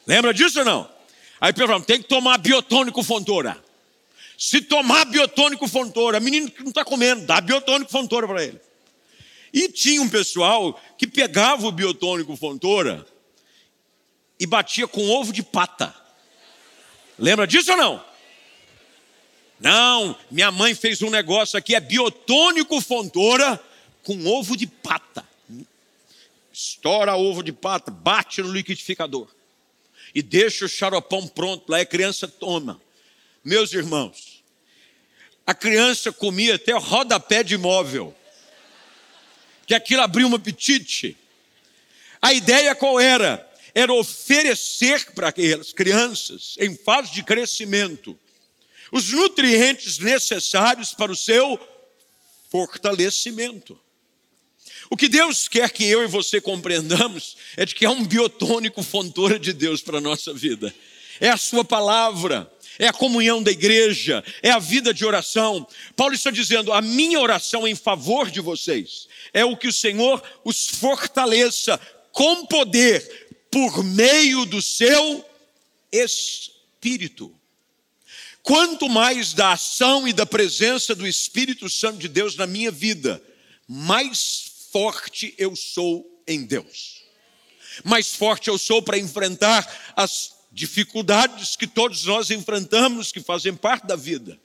Lembra 0.04 0.35
disso 0.35 0.59
ou 0.59 0.64
não? 0.64 0.90
Aí 1.40 1.52
o 1.52 1.54
pessoal 1.54 1.80
tem 1.80 2.02
que 2.02 2.09
tomar 2.09 2.38
biotônico 2.38 3.04
Fontoura. 3.04 3.57
Se 4.37 4.61
tomar 4.61 5.04
biotônico 5.04 5.69
Fontoura, 5.69 6.19
menino 6.19 6.50
que 6.50 6.64
não 6.64 6.71
está 6.71 6.85
comendo, 6.85 7.25
dá 7.26 7.40
biotônico 7.40 7.92
Fontoura 7.92 8.26
para 8.26 8.42
ele. 8.42 8.61
E 9.52 9.69
tinha 9.69 10.02
um 10.02 10.09
pessoal 10.09 10.80
que 10.99 11.07
pegava 11.07 11.69
o 11.69 11.71
biotônico 11.71 12.35
Fontoura 12.35 13.07
e 14.40 14.45
batia 14.45 14.88
com 14.88 15.09
ovo 15.09 15.33
de 15.33 15.45
pata. 15.45 15.95
Lembra 17.16 17.47
disso 17.47 17.71
ou 17.71 17.76
não? 17.76 18.10
Não, 19.61 20.17
minha 20.31 20.50
mãe 20.50 20.75
fez 20.75 21.02
um 21.02 21.11
negócio 21.11 21.59
aqui, 21.59 21.75
é 21.75 21.81
biotônico 21.81 22.81
fontora 22.81 23.62
com 24.02 24.26
ovo 24.26 24.57
de 24.57 24.67
pata. 24.67 25.23
Estoura 26.50 27.14
ovo 27.14 27.43
de 27.43 27.52
pata, 27.52 27.90
bate 27.90 28.43
no 28.43 28.50
liquidificador. 28.50 29.29
E 30.14 30.23
deixa 30.23 30.64
o 30.64 30.69
xaropão 30.69 31.29
pronto, 31.29 31.71
lá 31.71 31.79
a 31.79 31.85
criança 31.85 32.26
toma. 32.26 32.81
Meus 33.45 33.73
irmãos, 33.75 34.43
a 35.47 35.55
criança 35.55 36.11
comia 36.11 36.55
até 36.55 36.73
rodapé 36.73 37.43
de 37.43 37.59
móvel. 37.59 38.17
Que 39.67 39.75
aquilo 39.75 40.02
abriu 40.02 40.26
um 40.26 40.35
apetite. 40.35 41.17
A 42.21 42.33
ideia 42.33 42.75
qual 42.75 42.99
era? 42.99 43.47
Era 43.75 43.93
oferecer 43.93 45.12
para 45.12 45.29
aquelas 45.29 45.73
crianças, 45.73 46.57
em 46.59 46.76
fase 46.76 47.12
de 47.12 47.23
crescimento, 47.23 48.19
os 48.92 49.12
nutrientes 49.12 49.99
necessários 49.99 50.92
para 50.92 51.12
o 51.12 51.16
seu 51.16 51.59
fortalecimento. 52.50 53.78
O 54.90 54.97
que 54.97 55.09
Deus 55.09 55.47
quer 55.47 55.70
que 55.70 55.85
eu 55.85 56.02
e 56.02 56.09
você 56.09 56.40
compreendamos 56.40 57.37
é 57.56 57.64
de 57.64 57.75
que 57.75 57.85
é 57.85 57.90
um 57.90 58.04
biotônico 58.04 58.82
fontora 58.82 59.38
de 59.38 59.52
Deus 59.52 59.80
para 59.80 59.99
a 59.99 60.00
nossa 60.00 60.35
vida. 60.35 60.75
É 61.20 61.28
a 61.28 61.37
sua 61.37 61.64
palavra, 61.64 62.50
é 62.78 62.88
a 62.88 62.92
comunhão 62.92 63.42
da 63.42 63.52
igreja, 63.52 64.25
é 64.42 64.50
a 64.50 64.59
vida 64.59 64.92
de 64.92 65.04
oração. 65.04 65.64
Paulo 65.94 66.14
está 66.14 66.30
dizendo: 66.30 66.73
a 66.73 66.82
minha 66.82 67.20
oração 67.20 67.68
em 67.68 67.75
favor 67.76 68.30
de 68.30 68.40
vocês 68.40 69.06
é 69.32 69.44
o 69.44 69.56
que 69.56 69.68
o 69.68 69.73
Senhor 69.73 70.20
os 70.44 70.66
fortaleça 70.66 71.78
com 72.11 72.47
poder 72.47 73.28
por 73.50 73.85
meio 73.85 74.44
do 74.44 74.61
seu 74.61 75.25
espírito. 75.92 77.39
Quanto 78.50 78.88
mais 78.88 79.33
da 79.33 79.52
ação 79.52 80.09
e 80.09 80.12
da 80.12 80.26
presença 80.26 80.92
do 80.92 81.07
Espírito 81.07 81.71
Santo 81.71 81.99
de 81.99 82.09
Deus 82.09 82.35
na 82.35 82.49
minha 82.49 82.73
vida, 82.73 83.23
mais 83.64 84.66
forte 84.73 85.33
eu 85.38 85.54
sou 85.54 86.21
em 86.26 86.45
Deus. 86.45 87.04
Mais 87.85 88.12
forte 88.12 88.49
eu 88.49 88.59
sou 88.59 88.83
para 88.83 88.99
enfrentar 88.99 89.92
as 89.95 90.35
dificuldades 90.50 91.54
que 91.54 91.64
todos 91.64 92.04
nós 92.07 92.28
enfrentamos, 92.33 93.12
que 93.12 93.21
fazem 93.21 93.54
parte 93.54 93.87
da 93.87 93.95
vida. 93.95 94.37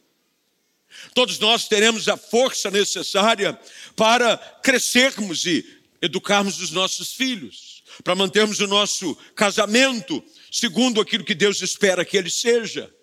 Todos 1.16 1.40
nós 1.40 1.68
teremos 1.68 2.08
a 2.08 2.16
força 2.16 2.70
necessária 2.70 3.60
para 3.96 4.38
crescermos 4.62 5.48
e 5.48 5.66
educarmos 6.00 6.62
os 6.62 6.70
nossos 6.70 7.12
filhos, 7.12 7.82
para 8.04 8.14
mantermos 8.14 8.60
o 8.60 8.68
nosso 8.68 9.16
casamento 9.36 10.24
segundo 10.52 11.02
aquilo 11.02 11.26
que 11.26 11.34
Deus 11.34 11.60
espera 11.64 12.06
que 12.06 12.16
ele 12.16 12.30
seja. 12.30 12.95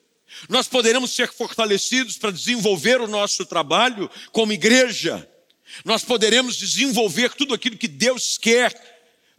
Nós 0.48 0.68
poderemos 0.68 1.12
ser 1.12 1.32
fortalecidos 1.32 2.16
para 2.16 2.30
desenvolver 2.30 3.00
o 3.00 3.06
nosso 3.06 3.44
trabalho 3.46 4.10
como 4.30 4.52
igreja. 4.52 5.28
Nós 5.84 6.04
poderemos 6.04 6.56
desenvolver 6.56 7.34
tudo 7.34 7.54
aquilo 7.54 7.78
que 7.78 7.88
Deus 7.88 8.38
quer 8.38 8.72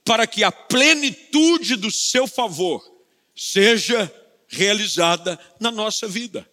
para 0.03 0.27
que 0.27 0.43
a 0.43 0.51
plenitude 0.51 1.75
do 1.75 1.91
seu 1.91 2.27
favor 2.27 2.83
seja 3.35 4.13
realizada 4.47 5.39
na 5.59 5.71
nossa 5.71 6.07
vida. 6.07 6.47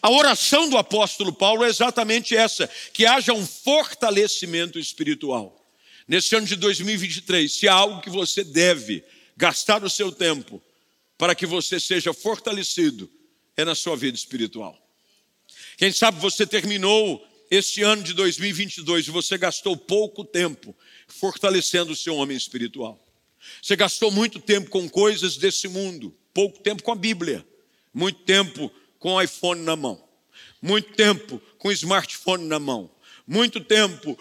A 0.00 0.10
oração 0.10 0.68
do 0.68 0.76
apóstolo 0.76 1.32
Paulo 1.32 1.64
é 1.64 1.68
exatamente 1.68 2.36
essa: 2.36 2.68
que 2.92 3.06
haja 3.06 3.32
um 3.32 3.46
fortalecimento 3.46 4.78
espiritual. 4.78 5.60
Nesse 6.06 6.36
ano 6.36 6.46
de 6.46 6.56
2023, 6.56 7.50
se 7.50 7.66
há 7.66 7.72
algo 7.72 8.00
que 8.00 8.10
você 8.10 8.44
deve 8.44 9.02
gastar 9.36 9.82
o 9.82 9.90
seu 9.90 10.12
tempo 10.12 10.62
para 11.16 11.34
que 11.34 11.46
você 11.46 11.80
seja 11.80 12.12
fortalecido, 12.12 13.10
é 13.56 13.64
na 13.64 13.74
sua 13.74 13.96
vida 13.96 14.16
espiritual. 14.16 14.78
Quem 15.76 15.92
sabe 15.92 16.20
você 16.20 16.46
terminou 16.46 17.26
este 17.50 17.82
ano 17.82 18.02
de 18.02 18.12
2022 18.12 19.08
e 19.08 19.10
você 19.10 19.36
gastou 19.38 19.76
pouco 19.76 20.24
tempo 20.24 20.74
fortalecendo 21.06 21.92
o 21.92 21.96
seu 21.96 22.16
homem 22.16 22.36
espiritual. 22.36 23.00
Você 23.62 23.76
gastou 23.76 24.10
muito 24.10 24.40
tempo 24.40 24.70
com 24.70 24.88
coisas 24.88 25.36
desse 25.36 25.68
mundo, 25.68 26.14
pouco 26.32 26.60
tempo 26.60 26.82
com 26.82 26.92
a 26.92 26.96
Bíblia, 26.96 27.46
muito 27.92 28.20
tempo 28.22 28.70
com 28.98 29.14
o 29.14 29.22
iPhone 29.22 29.62
na 29.62 29.76
mão, 29.76 30.02
muito 30.60 30.94
tempo 30.94 31.40
com 31.58 31.68
o 31.68 31.72
smartphone 31.72 32.46
na 32.46 32.58
mão, 32.58 32.90
muito 33.26 33.60
tempo 33.60 34.18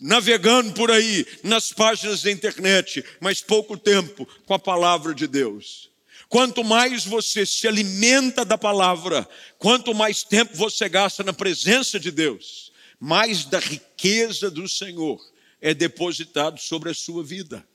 navegando 0.00 0.72
por 0.74 0.90
aí 0.90 1.26
nas 1.42 1.72
páginas 1.72 2.22
da 2.22 2.30
internet, 2.30 3.04
mas 3.20 3.40
pouco 3.40 3.76
tempo 3.76 4.26
com 4.44 4.54
a 4.54 4.58
palavra 4.58 5.14
de 5.14 5.26
Deus. 5.26 5.90
Quanto 6.28 6.64
mais 6.64 7.04
você 7.04 7.46
se 7.46 7.68
alimenta 7.68 8.44
da 8.44 8.58
palavra, 8.58 9.28
quanto 9.58 9.94
mais 9.94 10.24
tempo 10.24 10.56
você 10.56 10.88
gasta 10.88 11.22
na 11.22 11.32
presença 11.32 12.00
de 12.00 12.10
Deus, 12.10 12.72
mais 12.98 13.44
da 13.44 13.58
riqueza 13.58 14.50
do 14.50 14.68
Senhor 14.68 15.20
é 15.60 15.72
depositado 15.72 16.60
sobre 16.60 16.90
a 16.90 16.94
sua 16.94 17.22
vida. 17.22 17.66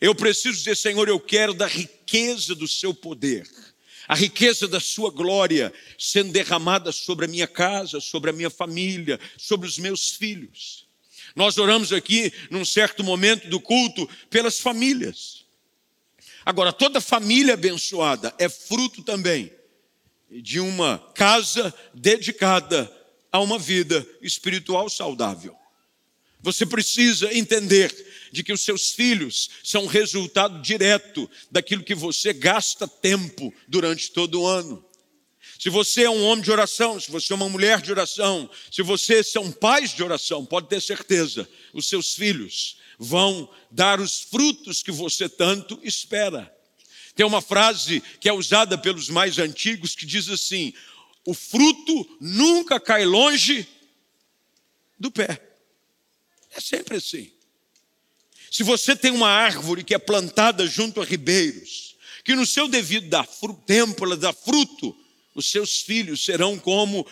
Eu 0.00 0.14
preciso 0.14 0.58
dizer, 0.58 0.76
Senhor, 0.76 1.08
eu 1.08 1.20
quero 1.20 1.54
da 1.54 1.66
riqueza 1.66 2.54
do 2.54 2.66
seu 2.66 2.92
poder, 2.92 3.48
a 4.06 4.14
riqueza 4.14 4.66
da 4.66 4.80
sua 4.80 5.10
glória 5.10 5.72
sendo 5.98 6.32
derramada 6.32 6.90
sobre 6.92 7.26
a 7.26 7.28
minha 7.28 7.46
casa, 7.46 8.00
sobre 8.00 8.30
a 8.30 8.32
minha 8.32 8.50
família, 8.50 9.20
sobre 9.36 9.68
os 9.68 9.78
meus 9.78 10.10
filhos. 10.10 10.86
Nós 11.36 11.58
oramos 11.58 11.92
aqui, 11.92 12.32
num 12.50 12.64
certo 12.64 13.04
momento 13.04 13.48
do 13.48 13.60
culto, 13.60 14.08
pelas 14.30 14.58
famílias. 14.58 15.44
Agora, 16.48 16.72
toda 16.72 16.98
família 16.98 17.52
abençoada 17.52 18.34
é 18.38 18.48
fruto 18.48 19.02
também 19.02 19.52
de 20.30 20.58
uma 20.58 20.96
casa 21.14 21.74
dedicada 21.92 22.90
a 23.30 23.38
uma 23.38 23.58
vida 23.58 24.08
espiritual 24.22 24.88
saudável. 24.88 25.54
Você 26.40 26.64
precisa 26.64 27.36
entender 27.36 27.94
de 28.32 28.42
que 28.42 28.50
os 28.50 28.62
seus 28.62 28.92
filhos 28.92 29.50
são 29.62 29.84
resultado 29.84 30.62
direto 30.62 31.30
daquilo 31.50 31.84
que 31.84 31.94
você 31.94 32.32
gasta 32.32 32.88
tempo 32.88 33.52
durante 33.68 34.10
todo 34.10 34.40
o 34.40 34.46
ano. 34.46 34.82
Se 35.58 35.68
você 35.68 36.04
é 36.04 36.10
um 36.10 36.24
homem 36.24 36.42
de 36.42 36.50
oração, 36.50 36.98
se 36.98 37.10
você 37.10 37.34
é 37.34 37.36
uma 37.36 37.50
mulher 37.50 37.82
de 37.82 37.90
oração, 37.90 38.48
se 38.72 38.80
você 38.80 39.22
são 39.22 39.52
pais 39.52 39.94
de 39.94 40.02
oração, 40.02 40.46
pode 40.46 40.66
ter 40.66 40.80
certeza, 40.80 41.46
os 41.74 41.86
seus 41.86 42.14
filhos 42.14 42.78
vão 42.98 43.48
dar 43.70 44.00
os 44.00 44.20
frutos 44.20 44.82
que 44.82 44.90
você 44.90 45.28
tanto 45.28 45.78
espera. 45.82 46.52
Tem 47.14 47.24
uma 47.24 47.40
frase 47.40 48.02
que 48.20 48.28
é 48.28 48.32
usada 48.32 48.76
pelos 48.76 49.08
mais 49.08 49.38
antigos 49.38 49.94
que 49.94 50.04
diz 50.04 50.28
assim: 50.28 50.72
o 51.24 51.34
fruto 51.34 52.18
nunca 52.20 52.80
cai 52.80 53.04
longe 53.04 53.66
do 54.98 55.10
pé. 55.10 55.40
É 56.50 56.60
sempre 56.60 56.96
assim. 56.96 57.30
Se 58.50 58.62
você 58.62 58.96
tem 58.96 59.10
uma 59.10 59.28
árvore 59.28 59.84
que 59.84 59.94
é 59.94 59.98
plantada 59.98 60.66
junto 60.66 61.00
a 61.00 61.04
ribeiros, 61.04 61.96
que 62.24 62.34
no 62.34 62.46
seu 62.46 62.66
devido 62.66 63.08
tempo 63.66 64.04
ela 64.04 64.16
dá 64.16 64.32
fruto, 64.32 64.96
os 65.34 65.50
seus 65.50 65.82
filhos 65.82 66.24
serão 66.24 66.58
como 66.58 67.06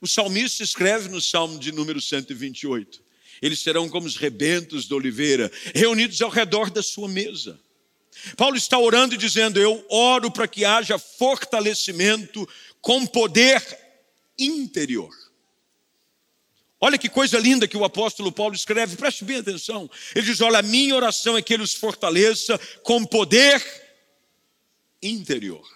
o 0.00 0.06
salmista 0.06 0.62
escreve 0.62 1.08
no 1.08 1.20
Salmo 1.20 1.58
de 1.58 1.72
número 1.72 2.00
128. 2.00 3.02
Eles 3.44 3.60
serão 3.60 3.90
como 3.90 4.06
os 4.06 4.16
rebentos 4.16 4.88
da 4.88 4.96
oliveira, 4.96 5.52
reunidos 5.74 6.22
ao 6.22 6.30
redor 6.30 6.70
da 6.70 6.82
sua 6.82 7.06
mesa. 7.06 7.60
Paulo 8.38 8.56
está 8.56 8.78
orando 8.78 9.14
e 9.14 9.18
dizendo: 9.18 9.60
Eu 9.60 9.84
oro 9.90 10.30
para 10.30 10.48
que 10.48 10.64
haja 10.64 10.98
fortalecimento 10.98 12.48
com 12.80 13.04
poder 13.04 13.62
interior. 14.38 15.14
Olha 16.80 16.96
que 16.96 17.10
coisa 17.10 17.38
linda 17.38 17.68
que 17.68 17.76
o 17.76 17.84
apóstolo 17.84 18.32
Paulo 18.32 18.54
escreve, 18.54 18.96
preste 18.96 19.26
bem 19.26 19.36
atenção. 19.36 19.90
Ele 20.14 20.24
diz: 20.24 20.40
Olha, 20.40 20.60
a 20.60 20.62
minha 20.62 20.96
oração 20.96 21.36
é 21.36 21.42
que 21.42 21.52
ele 21.52 21.62
os 21.62 21.74
fortaleça 21.74 22.58
com 22.82 23.04
poder 23.04 23.62
interior. 25.02 25.73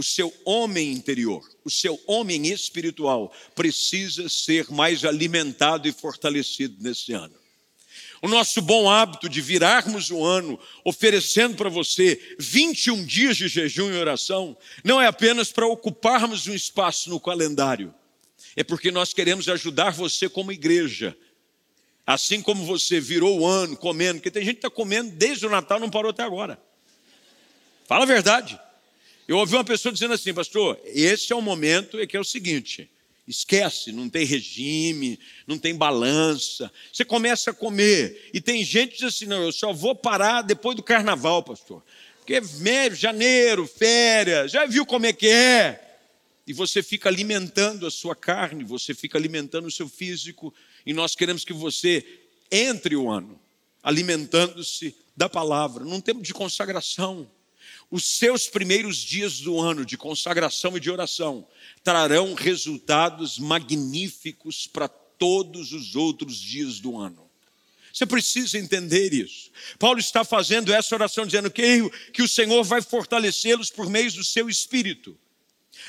O 0.00 0.02
seu 0.02 0.32
homem 0.46 0.92
interior, 0.92 1.46
o 1.62 1.70
seu 1.70 2.00
homem 2.06 2.46
espiritual, 2.46 3.30
precisa 3.54 4.28
ser 4.28 4.70
mais 4.70 5.04
alimentado 5.04 5.86
e 5.86 5.92
fortalecido 5.92 6.76
nesse 6.80 7.12
ano. 7.12 7.34
O 8.22 8.28
nosso 8.28 8.62
bom 8.62 8.88
hábito 8.88 9.28
de 9.28 9.40
virarmos 9.40 10.10
o 10.10 10.24
ano 10.24 10.58
oferecendo 10.84 11.56
para 11.56 11.68
você 11.68 12.36
21 12.38 13.04
dias 13.04 13.36
de 13.36 13.46
jejum 13.48 13.90
e 13.90 13.96
oração, 13.96 14.56
não 14.82 15.00
é 15.00 15.06
apenas 15.06 15.52
para 15.52 15.66
ocuparmos 15.66 16.46
um 16.46 16.54
espaço 16.54 17.10
no 17.10 17.20
calendário 17.20 17.94
é 18.56 18.64
porque 18.64 18.90
nós 18.90 19.12
queremos 19.12 19.48
ajudar 19.48 19.90
você 19.90 20.28
como 20.28 20.52
igreja. 20.52 21.16
Assim 22.06 22.42
como 22.42 22.64
você 22.64 23.00
virou 23.00 23.40
o 23.40 23.46
ano 23.46 23.76
comendo, 23.76 24.18
porque 24.18 24.30
tem 24.30 24.44
gente 24.44 24.56
que 24.56 24.66
está 24.66 24.70
comendo 24.70 25.12
desde 25.12 25.46
o 25.46 25.50
Natal 25.50 25.78
não 25.78 25.90
parou 25.90 26.10
até 26.10 26.22
agora. 26.22 26.60
Fala 27.86 28.04
a 28.04 28.06
verdade. 28.06 28.58
Eu 29.30 29.38
ouvi 29.38 29.54
uma 29.54 29.62
pessoa 29.62 29.92
dizendo 29.92 30.12
assim, 30.12 30.34
pastor, 30.34 30.76
esse 30.86 31.32
é 31.32 31.36
o 31.36 31.40
momento 31.40 32.00
é 32.00 32.04
que 32.04 32.16
é 32.16 32.20
o 32.20 32.24
seguinte, 32.24 32.90
esquece, 33.28 33.92
não 33.92 34.08
tem 34.08 34.26
regime, 34.26 35.20
não 35.46 35.56
tem 35.56 35.72
balança. 35.72 36.68
Você 36.92 37.04
começa 37.04 37.52
a 37.52 37.54
comer 37.54 38.28
e 38.34 38.40
tem 38.40 38.64
gente 38.64 38.90
que 38.90 38.96
diz 38.96 39.14
assim, 39.14 39.26
não, 39.26 39.40
eu 39.40 39.52
só 39.52 39.72
vou 39.72 39.94
parar 39.94 40.42
depois 40.42 40.74
do 40.74 40.82
carnaval, 40.82 41.44
pastor. 41.44 41.80
Porque 42.18 42.42
janeiro, 42.96 43.68
férias, 43.68 44.50
já 44.50 44.66
viu 44.66 44.84
como 44.84 45.06
é 45.06 45.12
que 45.12 45.28
é? 45.28 45.86
e 46.44 46.52
você 46.52 46.82
fica 46.82 47.08
alimentando 47.08 47.86
a 47.86 47.90
sua 47.92 48.16
carne, 48.16 48.64
você 48.64 48.92
fica 48.92 49.16
alimentando 49.16 49.68
o 49.68 49.70
seu 49.70 49.88
físico, 49.88 50.52
e 50.84 50.92
nós 50.92 51.14
queremos 51.14 51.44
que 51.44 51.52
você 51.52 52.04
entre 52.50 52.96
o 52.96 53.08
ano 53.08 53.40
alimentando-se 53.80 54.92
da 55.16 55.28
palavra, 55.28 55.84
num 55.84 56.00
tempo 56.00 56.20
de 56.20 56.34
consagração. 56.34 57.30
Os 57.90 58.04
seus 58.04 58.48
primeiros 58.48 58.98
dias 58.98 59.40
do 59.40 59.58
ano 59.58 59.84
de 59.84 59.96
consagração 59.96 60.76
e 60.76 60.80
de 60.80 60.90
oração 60.90 61.46
trarão 61.82 62.34
resultados 62.34 63.38
magníficos 63.38 64.66
para 64.66 64.86
todos 64.88 65.72
os 65.72 65.96
outros 65.96 66.40
dias 66.40 66.78
do 66.78 66.96
ano. 66.96 67.28
Você 67.92 68.06
precisa 68.06 68.56
entender 68.56 69.12
isso. 69.12 69.50
Paulo 69.78 69.98
está 69.98 70.24
fazendo 70.24 70.72
essa 70.72 70.94
oração 70.94 71.26
dizendo 71.26 71.50
que, 71.50 71.90
que 72.12 72.22
o 72.22 72.28
Senhor 72.28 72.62
vai 72.62 72.80
fortalecê-los 72.80 73.70
por 73.70 73.90
meio 73.90 74.12
do 74.12 74.22
seu 74.22 74.48
espírito. 74.48 75.18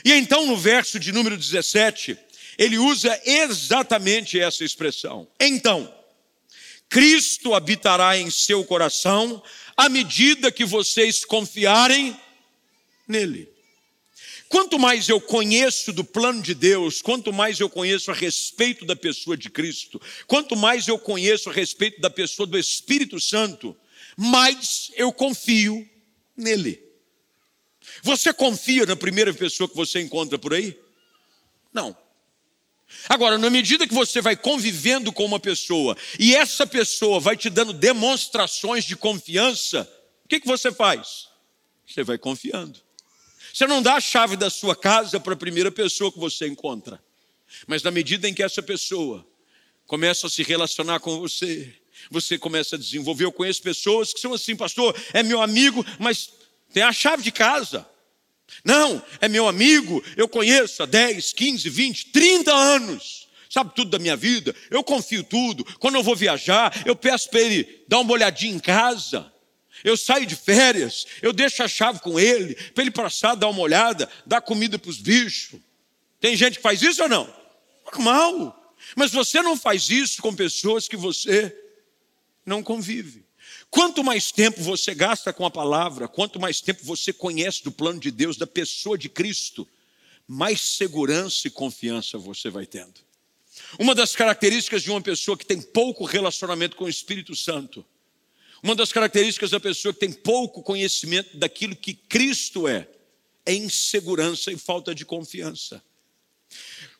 E 0.04 0.12
então, 0.12 0.48
no 0.48 0.58
verso 0.58 1.00
de 1.00 1.12
número 1.12 1.38
17, 1.38 2.18
ele 2.58 2.80
usa 2.80 3.20
exatamente 3.24 4.40
essa 4.40 4.64
expressão. 4.64 5.28
Então, 5.40 5.94
Cristo 6.90 7.54
habitará 7.54 8.18
em 8.18 8.30
seu 8.30 8.66
coração 8.66 9.42
à 9.82 9.90
medida 9.90 10.52
que 10.52 10.64
vocês 10.64 11.26
confiarem 11.26 12.16
nele. 13.08 13.50
Quanto 14.48 14.78
mais 14.78 15.10
eu 15.10 15.20
conheço 15.20 15.92
do 15.92 16.04
plano 16.04 16.40
de 16.40 16.54
Deus, 16.54 17.02
quanto 17.02 17.34
mais 17.34 17.60
eu 17.60 17.68
conheço 17.68 18.12
a 18.12 18.14
respeito 18.14 18.86
da 18.86 18.96
pessoa 18.96 19.36
de 19.36 19.50
Cristo, 19.50 20.00
quanto 20.28 20.56
mais 20.56 20.88
eu 20.88 21.00
conheço 21.00 21.50
a 21.50 21.54
respeito 21.54 22.00
da 22.00 22.12
pessoa 22.12 22.46
do 22.46 22.60
Espírito 22.60 23.20
Santo, 23.20 23.76
mais 24.16 24.92
eu 24.96 25.12
confio 25.12 25.90
nele. 26.38 26.80
Você 28.04 28.32
confia 28.32 28.86
na 28.86 28.96
primeira 28.96 29.34
pessoa 29.34 29.68
que 29.68 29.76
você 29.76 30.00
encontra 30.00 30.38
por 30.38 30.54
aí? 30.54 30.80
Não. 31.74 31.98
Agora, 33.10 33.38
na 33.38 33.50
medida 33.50 33.88
que 33.88 33.94
você 33.94 34.22
vai 34.22 34.36
convivendo 34.36 35.12
com 35.12 35.26
uma 35.26 35.40
pessoa 35.40 35.98
e 36.20 36.36
essa 36.36 36.66
pessoa 36.68 37.20
vai 37.20 37.36
te 37.36 37.50
dando 37.50 37.74
demonstrações 37.74 38.86
de 38.86 38.96
confiança, 38.96 39.90
o 40.26 40.28
que, 40.28 40.40
que 40.40 40.48
você 40.48 40.72
faz? 40.72 41.28
Você 41.86 42.04
vai 42.04 42.18
confiando. 42.18 42.80
Você 43.54 43.68
não 43.68 43.82
dá 43.82 43.96
a 43.96 44.02
chave 44.02 44.38
da 44.38 44.50
sua 44.50 44.76
casa 44.76 45.20
para 45.20 45.34
a 45.34 45.38
primeira 45.38 45.72
pessoa 45.72 46.12
que 46.12 46.20
você 46.20 46.48
encontra. 46.48 47.02
Mas 47.68 47.84
na 47.84 47.92
medida 47.92 48.30
em 48.30 48.34
que 48.34 48.44
essa 48.44 48.64
pessoa 48.64 49.26
começa 49.86 50.28
a 50.28 50.30
se 50.30 50.42
relacionar 50.42 51.00
com 51.00 51.20
você, 51.20 51.74
você 52.10 52.38
começa 52.38 52.76
a 52.76 52.80
desenvolver. 52.80 53.26
Eu 53.26 53.32
conheço 53.32 53.62
pessoas 53.62 54.14
que 54.14 54.20
são 54.20 54.34
assim, 54.34 54.56
pastor, 54.56 54.96
é 55.14 55.22
meu 55.22 55.42
amigo, 55.42 55.86
mas 56.00 56.32
tem 56.74 56.84
a 56.84 56.94
chave 56.94 57.24
de 57.24 57.32
casa. 57.32 57.86
Não, 58.64 59.04
é 59.20 59.28
meu 59.28 59.48
amigo, 59.48 60.04
eu 60.16 60.28
conheço 60.28 60.84
há 60.84 60.86
10, 60.86 61.34
15, 61.34 61.70
20, 61.70 62.06
30 62.08 62.54
anos. 62.54 63.28
Sabe 63.50 63.74
tudo 63.76 63.92
da 63.92 64.00
minha 64.00 64.16
vida, 64.16 64.56
eu 64.70 64.84
confio 64.84 65.24
tudo. 65.24 65.66
Quando 65.80 65.96
eu 65.96 66.04
vou 66.04 66.16
viajar, 66.16 66.84
eu 66.86 66.96
peço 66.96 67.30
para 67.30 67.42
ele 67.42 67.84
dar 67.88 68.00
uma 68.00 68.14
olhadinha 68.14 68.56
em 68.56 68.60
casa. 68.60 69.32
Eu 69.84 69.98
saio 69.98 70.26
de 70.26 70.36
férias, 70.36 71.06
eu 71.22 71.34
deixo 71.34 71.62
a 71.64 71.68
chave 71.68 72.00
com 72.00 72.20
ele, 72.20 72.56
para 72.74 72.84
ele 72.84 72.92
passar, 72.92 73.36
dar 73.36 73.50
uma 73.50 73.62
olhada, 73.62 74.08
dar 74.26 74.42
comida 74.42 74.78
para 74.78 74.90
os 74.90 75.00
bichos. 75.00 75.60
Tem 76.20 76.36
gente 76.36 76.58
que 76.58 76.62
faz 76.62 76.82
isso 76.82 77.02
ou 77.02 77.10
não? 77.10 77.34
Normal. 77.86 78.76
Mas 78.96 79.12
você 79.12 79.42
não 79.42 79.58
faz 79.58 79.90
isso 79.90 80.22
com 80.22 80.34
pessoas 80.34 80.88
que 80.88 80.96
você 80.96 81.56
não 82.46 82.64
convive. 82.64 83.26
Quanto 83.72 84.04
mais 84.04 84.34
tempo 84.34 84.62
você 84.62 84.94
gasta 84.94 85.32
com 85.32 85.46
a 85.46 85.50
palavra, 85.50 86.06
quanto 86.06 86.42
mais 86.42 86.60
tempo 86.60 86.84
você 86.84 87.14
conhece 87.14 87.64
do 87.64 87.72
plano 87.72 88.02
de 88.02 88.12
Deus, 88.12 88.36
da 88.36 88.46
pessoa 88.46 88.98
de 88.98 89.08
Cristo, 89.08 89.66
mais 90.28 90.60
segurança 90.60 91.48
e 91.48 91.50
confiança 91.50 92.18
você 92.18 92.50
vai 92.50 92.66
tendo. 92.66 93.00
Uma 93.80 93.96
das 93.96 94.14
características 94.14 94.84
de 94.84 94.92
uma 94.92 95.00
pessoa 95.00 95.38
que 95.38 95.46
tem 95.46 95.62
pouco 95.62 96.04
relacionamento 96.04 96.76
com 96.76 96.84
o 96.84 96.90
Espírito 96.90 97.34
Santo, 97.34 97.86
uma 98.62 98.76
das 98.76 98.92
características 98.92 99.52
da 99.52 99.60
pessoa 99.60 99.94
que 99.94 100.02
tem 100.02 100.12
pouco 100.12 100.62
conhecimento 100.62 101.38
daquilo 101.38 101.76
que 101.76 101.94
Cristo 101.94 102.68
é, 102.68 102.88
é 103.46 103.54
insegurança 103.54 104.52
e 104.52 104.58
falta 104.58 104.94
de 104.94 105.06
confiança. 105.06 105.82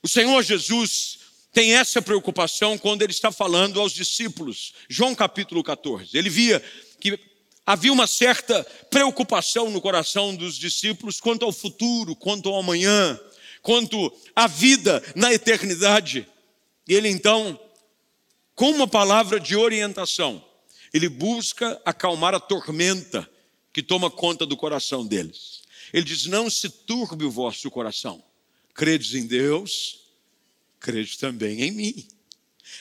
O 0.02 0.08
Senhor 0.08 0.42
Jesus 0.42 1.20
tem 1.52 1.76
essa 1.76 2.02
preocupação 2.02 2.78
quando 2.78 3.02
ele 3.02 3.12
está 3.12 3.32
falando 3.32 3.80
aos 3.80 3.92
discípulos. 3.92 4.74
João 4.90 5.14
capítulo 5.14 5.64
14. 5.64 6.18
Ele 6.18 6.30
via 6.30 6.64
que 7.00 7.20
havia 7.66 7.92
uma 7.92 8.08
certa 8.08 8.64
preocupação 8.90 9.70
no 9.70 9.82
coração 9.82 10.36
dos 10.36 10.58
discípulos 10.58 11.20
quanto 11.20 11.44
ao 11.44 11.52
futuro, 11.52 12.16
quanto 12.16 12.50
ao 12.50 12.60
amanhã, 12.60 13.20
quanto 13.62 14.12
à 14.36 14.48
vida 14.48 15.04
na 15.16 15.34
eternidade. 15.34 16.28
E 16.88 16.94
ele 16.94 17.10
então, 17.10 17.60
com 18.56 18.72
uma 18.72 18.88
palavra 18.88 19.40
de 19.40 19.56
orientação, 19.56 20.44
ele 20.94 21.10
busca 21.10 21.82
acalmar 21.86 22.34
a 22.34 22.40
tormenta 22.40 23.30
que 23.74 23.84
toma 23.84 24.10
conta 24.10 24.46
do 24.46 24.58
coração 24.58 25.06
deles. 25.06 25.62
Ele 25.94 26.04
diz: 26.04 26.26
Não 26.26 26.50
se 26.50 26.70
turbe 26.70 27.26
o 27.26 27.32
vosso 27.32 27.70
coração. 27.70 28.24
Credes 28.74 29.14
em 29.16 29.28
Deus, 29.28 30.01
crede 30.82 31.18
também 31.18 31.62
em 31.62 31.72
mim. 31.72 32.08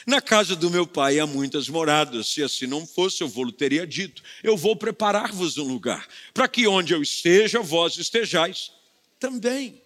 Na 0.05 0.19
casa 0.19 0.55
do 0.55 0.69
meu 0.69 0.87
pai 0.87 1.19
há 1.19 1.27
muitas 1.27 1.69
moradas, 1.69 2.27
se 2.27 2.41
assim 2.41 2.65
não 2.65 2.87
fosse, 2.87 3.21
eu 3.21 3.29
vou-lhe 3.29 3.51
teria 3.51 3.85
dito: 3.85 4.23
Eu 4.43 4.57
vou 4.57 4.75
preparar-vos 4.75 5.57
um 5.57 5.67
lugar, 5.67 6.07
para 6.33 6.47
que 6.47 6.67
onde 6.67 6.93
eu 6.93 7.01
esteja, 7.01 7.61
vós 7.61 7.97
estejais 7.97 8.71
também. 9.19 9.81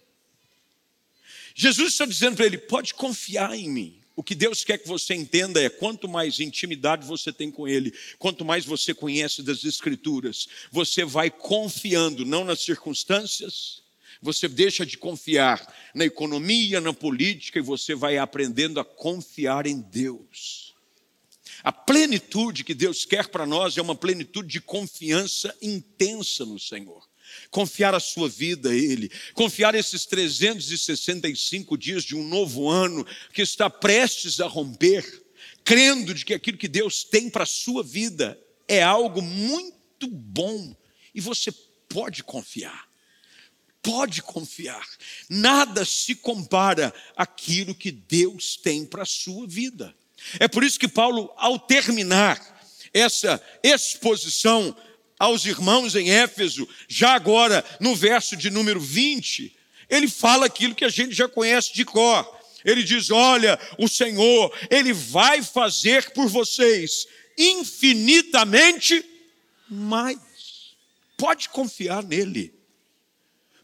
Jesus 1.53 1.91
está 1.91 2.05
dizendo 2.05 2.37
para 2.37 2.45
ele: 2.45 2.57
pode 2.57 2.93
confiar 2.93 3.55
em 3.55 3.69
mim. 3.69 4.01
O 4.15 4.23
que 4.23 4.33
Deus 4.33 4.63
quer 4.63 4.77
que 4.77 4.87
você 4.87 5.13
entenda 5.13 5.61
é 5.61 5.69
quanto 5.69 6.07
mais 6.07 6.39
intimidade 6.39 7.05
você 7.05 7.33
tem 7.33 7.51
com 7.51 7.67
Ele, 7.67 7.93
quanto 8.17 8.45
mais 8.45 8.63
você 8.63 8.93
conhece 8.93 9.43
das 9.43 9.65
Escrituras, 9.65 10.47
você 10.71 11.03
vai 11.03 11.29
confiando 11.29 12.23
não 12.23 12.45
nas 12.45 12.61
circunstâncias, 12.61 13.83
você 14.25 14.47
deixa 14.47 14.83
de 14.83 14.97
confiar 14.97 15.71
na 15.93 16.03
economia, 16.03 16.81
na 16.81 16.91
política 16.91 17.59
e 17.59 17.61
você 17.61 17.93
vai 17.93 18.17
aprendendo 18.17 18.79
a 18.79 18.83
confiar 18.83 19.67
em 19.67 19.79
Deus. 19.79 20.73
A 21.63 21.71
plenitude 21.71 22.63
que 22.63 22.73
Deus 22.73 23.05
quer 23.05 23.27
para 23.27 23.45
nós 23.45 23.77
é 23.77 23.81
uma 23.81 23.95
plenitude 23.95 24.47
de 24.47 24.59
confiança 24.59 25.55
intensa 25.61 26.43
no 26.43 26.59
Senhor. 26.59 27.07
Confiar 27.51 27.93
a 27.93 27.99
sua 27.99 28.27
vida 28.27 28.71
a 28.71 28.75
Ele, 28.75 29.11
confiar 29.33 29.75
esses 29.75 30.05
365 30.05 31.77
dias 31.77 32.03
de 32.03 32.15
um 32.15 32.27
novo 32.27 32.67
ano 32.67 33.05
que 33.31 33.43
está 33.43 33.69
prestes 33.69 34.39
a 34.39 34.47
romper, 34.47 35.03
crendo 35.63 36.15
de 36.15 36.25
que 36.25 36.33
aquilo 36.33 36.57
que 36.57 36.67
Deus 36.67 37.03
tem 37.03 37.29
para 37.29 37.43
a 37.43 37.47
sua 37.47 37.83
vida 37.83 38.39
é 38.67 38.81
algo 38.81 39.21
muito 39.21 40.07
bom 40.07 40.75
e 41.13 41.21
você 41.21 41.51
pode 41.87 42.23
confiar 42.23 42.84
pode 43.85 44.23
confiar. 44.23 44.83
Nada 45.29 45.85
se 45.85 46.15
compara 46.15 46.91
àquilo 47.15 47.75
que 47.75 47.91
Deus 47.91 48.57
tem 48.57 48.83
para 48.83 49.03
a 49.03 49.05
sua 49.05 49.45
vida. 49.45 49.95
É 50.39 50.47
por 50.47 50.63
isso 50.63 50.79
que 50.79 50.87
Paulo, 50.87 51.31
ao 51.37 51.59
terminar 51.59 52.41
essa 52.91 53.39
exposição 53.61 54.75
aos 55.19 55.45
irmãos 55.45 55.95
em 55.95 56.09
Éfeso, 56.09 56.67
já 56.87 57.13
agora 57.13 57.63
no 57.79 57.95
verso 57.95 58.35
de 58.35 58.49
número 58.49 58.79
20, 58.79 59.55
ele 59.87 60.07
fala 60.07 60.47
aquilo 60.47 60.73
que 60.73 60.83
a 60.83 60.89
gente 60.89 61.13
já 61.13 61.29
conhece 61.29 61.71
de 61.73 61.85
cor. 61.85 62.27
Ele 62.65 62.81
diz: 62.81 63.11
Olha, 63.11 63.59
o 63.77 63.87
Senhor, 63.87 64.51
Ele 64.71 64.91
vai 64.91 65.43
fazer 65.43 66.09
por 66.11 66.27
vocês 66.27 67.05
infinitamente 67.37 69.05
mais. 69.69 70.17
Pode 71.15 71.49
confiar 71.49 72.01
nele 72.01 72.55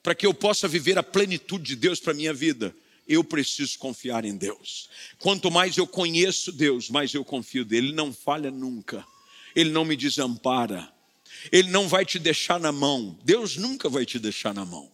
para 0.03 0.15
que 0.15 0.25
eu 0.25 0.33
possa 0.33 0.67
viver 0.67 0.97
a 0.97 1.03
plenitude 1.03 1.63
de 1.63 1.75
Deus 1.75 1.99
para 1.99 2.11
a 2.11 2.15
minha 2.15 2.33
vida, 2.33 2.75
eu 3.07 3.23
preciso 3.23 3.77
confiar 3.77 4.25
em 4.25 4.35
Deus. 4.35 4.89
Quanto 5.19 5.51
mais 5.51 5.77
eu 5.77 5.85
conheço 5.85 6.51
Deus, 6.51 6.89
mais 6.89 7.13
eu 7.13 7.25
confio 7.25 7.65
dele. 7.65 7.87
Ele 7.87 7.95
não 7.95 8.13
falha 8.13 8.49
nunca, 8.49 9.05
ele 9.55 9.69
não 9.69 9.83
me 9.83 9.95
desampara, 9.95 10.91
ele 11.51 11.69
não 11.69 11.87
vai 11.87 12.05
te 12.05 12.17
deixar 12.17 12.59
na 12.59 12.71
mão. 12.71 13.17
Deus 13.23 13.57
nunca 13.57 13.89
vai 13.89 14.05
te 14.05 14.17
deixar 14.17 14.53
na 14.53 14.65
mão. 14.65 14.91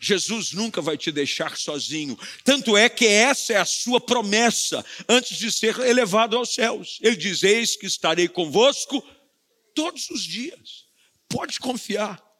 Jesus 0.00 0.52
nunca 0.52 0.80
vai 0.80 0.96
te 0.96 1.12
deixar 1.12 1.56
sozinho. 1.56 2.18
Tanto 2.44 2.76
é 2.76 2.88
que 2.88 3.06
essa 3.06 3.52
é 3.52 3.56
a 3.56 3.64
sua 3.64 4.00
promessa 4.00 4.84
antes 5.08 5.36
de 5.36 5.50
ser 5.50 5.78
elevado 5.80 6.36
aos 6.36 6.54
céus. 6.54 6.98
Ele 7.02 7.16
diz: 7.16 7.42
Eis 7.42 7.76
que 7.76 7.86
estarei 7.86 8.28
convosco 8.28 9.04
todos 9.74 10.08
os 10.10 10.22
dias. 10.22 10.86
Pode 11.28 11.58
confiar. 11.60 12.31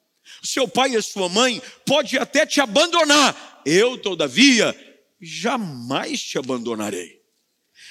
Seu 0.43 0.69
pai 0.69 0.95
e 0.95 1.03
sua 1.03 1.29
mãe 1.29 1.61
pode 1.85 2.19
até 2.19 2.47
te 2.47 2.61
abandonar. 2.61 3.63
Eu, 3.65 3.99
todavia, 3.99 4.75
jamais 5.21 6.21
te 6.23 6.39
abandonarei. 6.39 7.23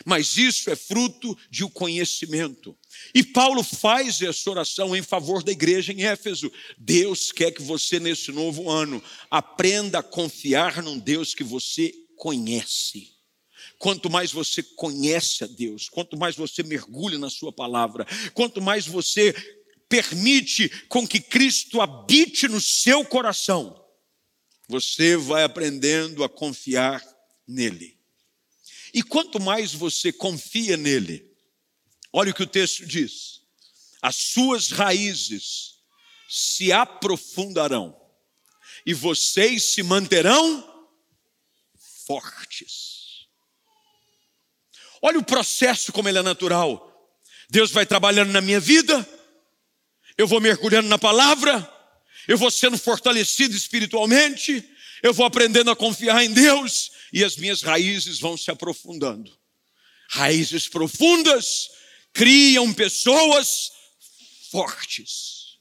Mas 0.05 0.37
isso 0.37 0.69
é 0.69 0.75
fruto 0.75 1.37
de 1.49 1.63
um 1.63 1.69
conhecimento. 1.69 2.77
E 3.13 3.23
Paulo 3.23 3.63
faz 3.63 4.21
essa 4.21 4.49
oração 4.49 4.95
em 4.95 5.01
favor 5.01 5.43
da 5.43 5.51
igreja 5.51 5.93
em 5.93 6.03
Éfeso. 6.03 6.51
Deus 6.77 7.31
quer 7.31 7.51
que 7.51 7.61
você, 7.61 7.99
nesse 7.99 8.31
novo 8.31 8.69
ano, 8.69 9.01
aprenda 9.29 9.99
a 9.99 10.03
confiar 10.03 10.81
num 10.81 10.97
Deus 10.97 11.33
que 11.33 11.43
você 11.43 11.93
conhece. 12.15 13.11
Quanto 13.77 14.09
mais 14.09 14.31
você 14.31 14.61
conhece 14.61 15.43
a 15.43 15.47
Deus, 15.47 15.89
quanto 15.89 16.17
mais 16.17 16.35
você 16.35 16.61
mergulha 16.61 17.17
na 17.17 17.29
Sua 17.29 17.51
palavra, 17.51 18.05
quanto 18.33 18.61
mais 18.61 18.85
você 18.85 19.33
permite 19.91 20.69
com 20.87 21.05
que 21.05 21.19
Cristo 21.19 21.81
habite 21.81 22.47
no 22.47 22.61
seu 22.61 23.03
coração, 23.03 23.77
você 24.69 25.17
vai 25.17 25.43
aprendendo 25.43 26.23
a 26.23 26.29
confiar 26.29 27.03
nele. 27.45 27.99
E 28.93 29.03
quanto 29.03 29.37
mais 29.37 29.73
você 29.73 30.13
confia 30.13 30.77
nele, 30.77 31.29
olha 32.13 32.31
o 32.31 32.33
que 32.33 32.43
o 32.43 32.47
texto 32.47 32.85
diz: 32.85 33.41
as 34.01 34.15
suas 34.15 34.71
raízes 34.71 35.81
se 36.29 36.71
aprofundarão 36.71 37.99
e 38.85 38.93
vocês 38.93 39.73
se 39.73 39.83
manterão 39.83 40.87
fortes. 42.07 43.27
Olha 45.01 45.19
o 45.19 45.25
processo 45.25 45.91
como 45.91 46.07
ele 46.07 46.19
é 46.19 46.23
natural. 46.23 46.87
Deus 47.49 47.71
vai 47.71 47.85
trabalhando 47.85 48.31
na 48.31 48.39
minha 48.39 48.59
vida, 48.61 49.05
eu 50.21 50.27
vou 50.27 50.39
mergulhando 50.39 50.87
na 50.87 50.99
palavra, 50.99 51.67
eu 52.27 52.37
vou 52.37 52.51
sendo 52.51 52.77
fortalecido 52.77 53.55
espiritualmente, 53.55 54.63
eu 55.01 55.13
vou 55.13 55.25
aprendendo 55.25 55.71
a 55.71 55.75
confiar 55.75 56.23
em 56.23 56.31
Deus 56.31 56.91
e 57.11 57.23
as 57.23 57.35
minhas 57.37 57.63
raízes 57.63 58.19
vão 58.19 58.37
se 58.37 58.51
aprofundando. 58.51 59.35
Raízes 60.11 60.67
profundas 60.67 61.69
criam 62.13 62.71
pessoas 62.71 63.71
fortes. 64.51 65.57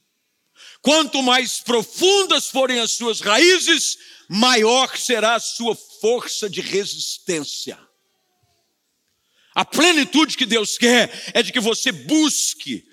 Quanto 0.82 1.22
mais 1.22 1.60
profundas 1.60 2.48
forem 2.48 2.80
as 2.80 2.92
suas 2.92 3.20
raízes, 3.20 3.96
maior 4.28 4.94
será 4.98 5.36
a 5.36 5.40
sua 5.40 5.74
força 5.74 6.50
de 6.50 6.60
resistência. 6.60 7.78
A 9.54 9.64
plenitude 9.64 10.36
que 10.36 10.44
Deus 10.44 10.76
quer 10.76 11.10
é 11.32 11.42
de 11.42 11.50
que 11.50 11.60
você 11.60 11.90
busque 11.90 12.86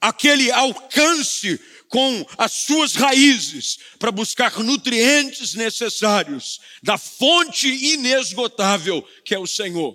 aquele 0.00 0.50
alcance 0.50 1.60
com 1.88 2.24
as 2.38 2.52
suas 2.52 2.94
raízes 2.94 3.78
para 3.98 4.12
buscar 4.12 4.60
nutrientes 4.60 5.54
necessários 5.54 6.60
da 6.82 6.96
fonte 6.96 7.68
inesgotável 7.68 9.02
que 9.24 9.34
é 9.34 9.38
o 9.38 9.46
Senhor, 9.46 9.94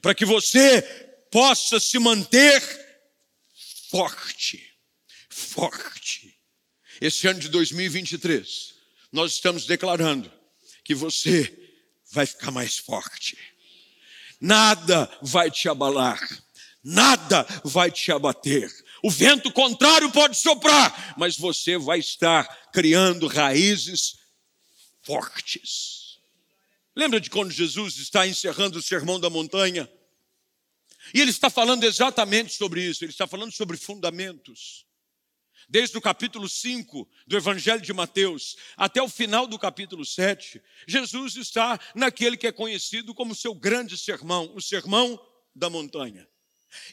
para 0.00 0.14
que 0.14 0.24
você 0.24 0.82
possa 1.30 1.78
se 1.78 1.98
manter 1.98 2.62
forte, 3.90 4.62
forte. 5.28 6.34
Esse 7.00 7.28
ano 7.28 7.38
de 7.38 7.48
2023, 7.50 8.74
nós 9.12 9.34
estamos 9.34 9.66
declarando 9.66 10.32
que 10.82 10.94
você 10.94 11.54
vai 12.10 12.24
ficar 12.24 12.50
mais 12.50 12.78
forte. 12.78 13.36
Nada 14.40 15.10
vai 15.20 15.50
te 15.50 15.68
abalar, 15.68 16.18
nada 16.82 17.46
vai 17.64 17.90
te 17.90 18.10
abater. 18.12 18.70
O 19.06 19.10
vento 19.10 19.52
contrário 19.52 20.10
pode 20.10 20.36
soprar, 20.36 21.14
mas 21.16 21.36
você 21.36 21.78
vai 21.78 22.00
estar 22.00 22.44
criando 22.72 23.28
raízes 23.28 24.16
fortes. 25.00 26.18
Lembra 26.92 27.20
de 27.20 27.30
quando 27.30 27.52
Jesus 27.52 27.98
está 27.98 28.26
encerrando 28.26 28.80
o 28.80 28.82
sermão 28.82 29.20
da 29.20 29.30
montanha? 29.30 29.88
E 31.14 31.20
ele 31.20 31.30
está 31.30 31.48
falando 31.48 31.84
exatamente 31.84 32.54
sobre 32.54 32.82
isso, 32.82 33.04
ele 33.04 33.12
está 33.12 33.28
falando 33.28 33.52
sobre 33.52 33.76
fundamentos. 33.76 34.84
Desde 35.68 35.96
o 35.96 36.00
capítulo 36.00 36.48
5 36.48 37.08
do 37.28 37.36
Evangelho 37.36 37.82
de 37.82 37.92
Mateus 37.92 38.56
até 38.76 39.00
o 39.00 39.08
final 39.08 39.46
do 39.46 39.56
capítulo 39.56 40.04
7, 40.04 40.60
Jesus 40.88 41.36
está 41.36 41.78
naquele 41.94 42.36
que 42.36 42.48
é 42.48 42.50
conhecido 42.50 43.14
como 43.14 43.36
seu 43.36 43.54
grande 43.54 43.96
sermão, 43.96 44.50
o 44.52 44.60
sermão 44.60 45.16
da 45.54 45.70
montanha. 45.70 46.28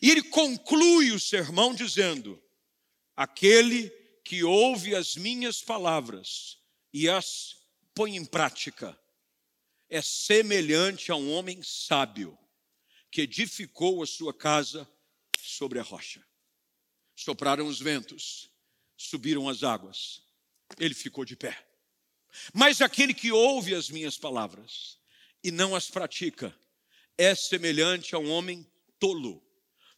E 0.01 0.09
ele 0.09 0.23
conclui 0.23 1.11
o 1.11 1.19
sermão 1.19 1.73
dizendo: 1.73 2.41
Aquele 3.15 3.89
que 4.23 4.43
ouve 4.43 4.95
as 4.95 5.15
minhas 5.15 5.61
palavras 5.61 6.59
e 6.91 7.09
as 7.09 7.57
põe 7.93 8.15
em 8.15 8.25
prática 8.25 8.97
é 9.89 10.01
semelhante 10.01 11.11
a 11.11 11.15
um 11.15 11.31
homem 11.31 11.61
sábio 11.61 12.37
que 13.11 13.21
edificou 13.21 14.01
a 14.01 14.07
sua 14.07 14.33
casa 14.33 14.89
sobre 15.39 15.79
a 15.79 15.83
rocha. 15.83 16.25
Sopraram 17.15 17.67
os 17.67 17.79
ventos, 17.79 18.49
subiram 18.97 19.47
as 19.47 19.63
águas, 19.63 20.23
ele 20.79 20.95
ficou 20.95 21.23
de 21.23 21.35
pé. 21.35 21.67
Mas 22.53 22.81
aquele 22.81 23.13
que 23.13 23.31
ouve 23.31 23.75
as 23.75 23.89
minhas 23.89 24.17
palavras 24.17 24.97
e 25.43 25.51
não 25.51 25.75
as 25.75 25.89
pratica 25.91 26.57
é 27.15 27.35
semelhante 27.35 28.15
a 28.15 28.17
um 28.17 28.31
homem 28.31 28.65
tolo 28.99 29.43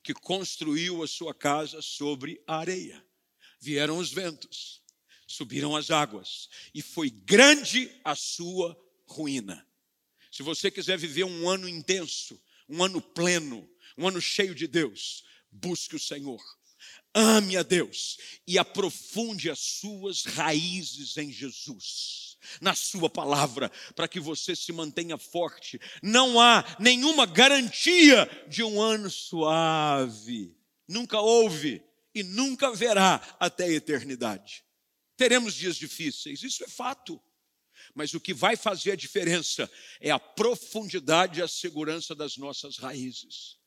que 0.06 0.14
construiu 0.14 1.02
a 1.02 1.08
sua 1.08 1.34
casa 1.34 1.82
sobre 1.82 2.40
a 2.46 2.58
areia. 2.58 3.04
Vieram 3.60 3.98
os 3.98 4.14
ventos, 4.14 4.80
subiram 5.26 5.76
as 5.76 5.90
águas, 5.90 6.48
e 6.76 6.82
foi 6.84 7.10
grande 7.10 7.92
a 8.04 8.14
sua 8.14 8.80
ruína. 9.08 9.68
Se 10.32 10.44
você 10.44 10.70
quiser 10.70 10.96
viver 11.00 11.24
um 11.24 11.50
ano 11.50 11.68
intenso, 11.68 12.40
um 12.70 12.84
ano 12.84 13.02
pleno, 13.02 13.68
um 13.98 14.08
ano 14.08 14.22
cheio 14.22 14.54
de 14.54 14.68
Deus, 14.68 15.24
busque 15.52 15.96
o 15.96 16.00
Senhor. 16.00 16.40
Ame 17.12 17.58
a 17.58 17.64
Deus 17.64 18.18
e 18.46 18.60
aprofunde 18.60 19.50
as 19.50 19.58
suas 19.58 20.24
raízes 20.24 21.18
em 21.18 21.32
Jesus, 21.32 22.35
na 22.62 22.76
Sua 22.76 23.10
palavra, 23.10 23.72
para 23.96 24.08
que 24.08 24.20
você 24.20 24.56
se 24.56 24.72
mantenha 24.72 25.18
forte. 25.18 25.80
Não 26.02 26.40
há 26.40 26.64
nenhuma 26.80 27.26
garantia 27.26 28.30
de 28.48 28.64
um 28.64 28.82
ano 28.82 29.10
suave, 29.10 30.56
nunca 30.88 31.20
houve 31.20 31.84
e 32.14 32.24
nunca 32.24 32.68
haverá 32.68 33.22
até 33.40 33.66
a 33.66 33.72
eternidade. 33.72 34.64
Teremos 35.18 35.54
dias 35.54 35.76
difíceis, 35.76 36.44
isso 36.44 36.64
é 36.64 36.68
fato. 36.68 37.22
Mas 37.94 38.14
o 38.14 38.20
que 38.20 38.34
vai 38.34 38.56
fazer 38.56 38.92
a 38.92 38.96
diferença 38.96 39.70
é 40.02 40.12
a 40.12 40.20
profundidade 40.20 41.40
e 41.40 41.44
a 41.44 41.48
segurança 41.48 42.16
das 42.16 42.38
nossas 42.38 42.78
raízes. 42.78 43.58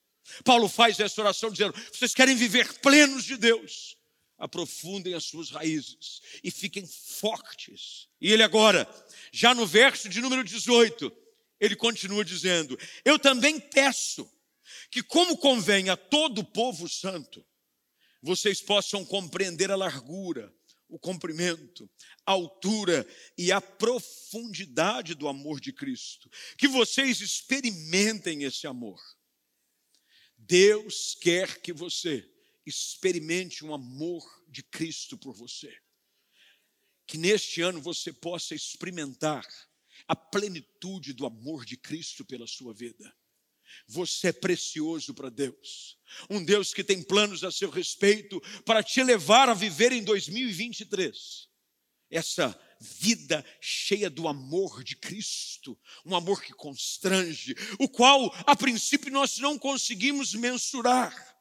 Paulo 0.45 0.69
faz 0.69 0.99
essa 1.01 1.21
oração 1.21 1.51
dizendo: 1.51 1.75
vocês 1.93 2.15
querem 2.15 2.37
viver 2.37 2.73
plenos 2.81 3.25
de 3.25 3.37
Deus, 3.37 3.97
aprofundem 4.39 5.15
as 5.15 5.25
suas 5.25 5.51
raízes 5.51 6.23
e 6.43 6.51
fiquem 6.51 6.87
fortes. 6.87 8.09
E 8.21 8.33
ele 8.33 8.43
agora, 8.43 8.89
já 9.33 9.55
no 9.55 9.67
verso 9.67 10.09
de 10.09 10.21
número 10.21 10.45
18, 10.45 11.13
ele 11.61 11.75
continua 11.75 12.25
dizendo: 12.25 12.79
Eu 13.05 13.19
também 13.19 13.59
peço 13.59 14.31
que, 14.91 15.03
como 15.03 15.37
convém 15.37 15.91
a 15.91 15.97
todo 15.97 16.45
povo 16.45 16.89
santo, 16.89 17.45
vocês 18.23 18.61
possam 18.61 19.05
compreender 19.05 19.71
a 19.71 19.77
largura, 19.77 20.55
o 20.89 20.99
comprimento, 20.99 21.89
a 22.25 22.33
altura 22.33 23.07
e 23.37 23.53
a 23.53 23.61
profundidade 23.61 25.15
do 25.15 25.29
amor 25.29 25.61
de 25.61 25.73
Cristo. 25.73 26.31
Que 26.57 26.67
vocês 26.67 27.21
experimentem 27.21 28.45
esse 28.45 28.67
amor. 28.67 29.01
Deus 30.37 31.17
quer 31.21 31.61
que 31.61 31.73
você 31.73 32.27
experimente 32.69 33.65
um 33.65 33.73
amor 33.73 34.23
de 34.49 34.63
Cristo 34.63 35.17
por 35.17 35.35
você. 35.35 35.75
Que 37.07 37.17
neste 37.17 37.63
ano 37.63 37.81
você 37.81 38.13
possa 38.13 38.55
experimentar 38.55 39.47
a 40.07 40.15
plenitude 40.15 41.13
do 41.13 41.27
amor 41.27 41.65
de 41.65 41.77
Cristo 41.77 42.25
pela 42.25 42.47
sua 42.47 42.73
vida. 42.75 43.15
Você 43.87 44.29
é 44.29 44.33
precioso 44.33 45.15
para 45.15 45.31
Deus. 45.31 45.99
Um 46.29 46.45
Deus 46.45 46.73
que 46.73 46.85
tem 46.85 47.03
planos 47.03 47.45
a 47.45 47.51
seu 47.51 47.71
respeito 47.71 48.41
para 48.65 48.83
te 48.83 49.03
levar 49.03 49.49
a 49.49 49.55
viver 49.55 49.93
em 49.93 50.03
2023. 50.03 51.49
Essa 52.11 52.59
vida 52.81 53.45
cheia 53.61 54.09
do 54.09 54.29
amor 54.29 54.83
de 54.85 54.97
Cristo, 54.97 55.79
um 56.05 56.15
amor 56.15 56.43
que 56.43 56.53
constrange, 56.53 57.55
o 57.79 57.89
qual 57.89 58.33
a 58.47 58.57
princípio 58.57 59.11
nós 59.11 59.39
não 59.39 59.59
conseguimos 59.59 60.35
mensurar. 60.35 61.38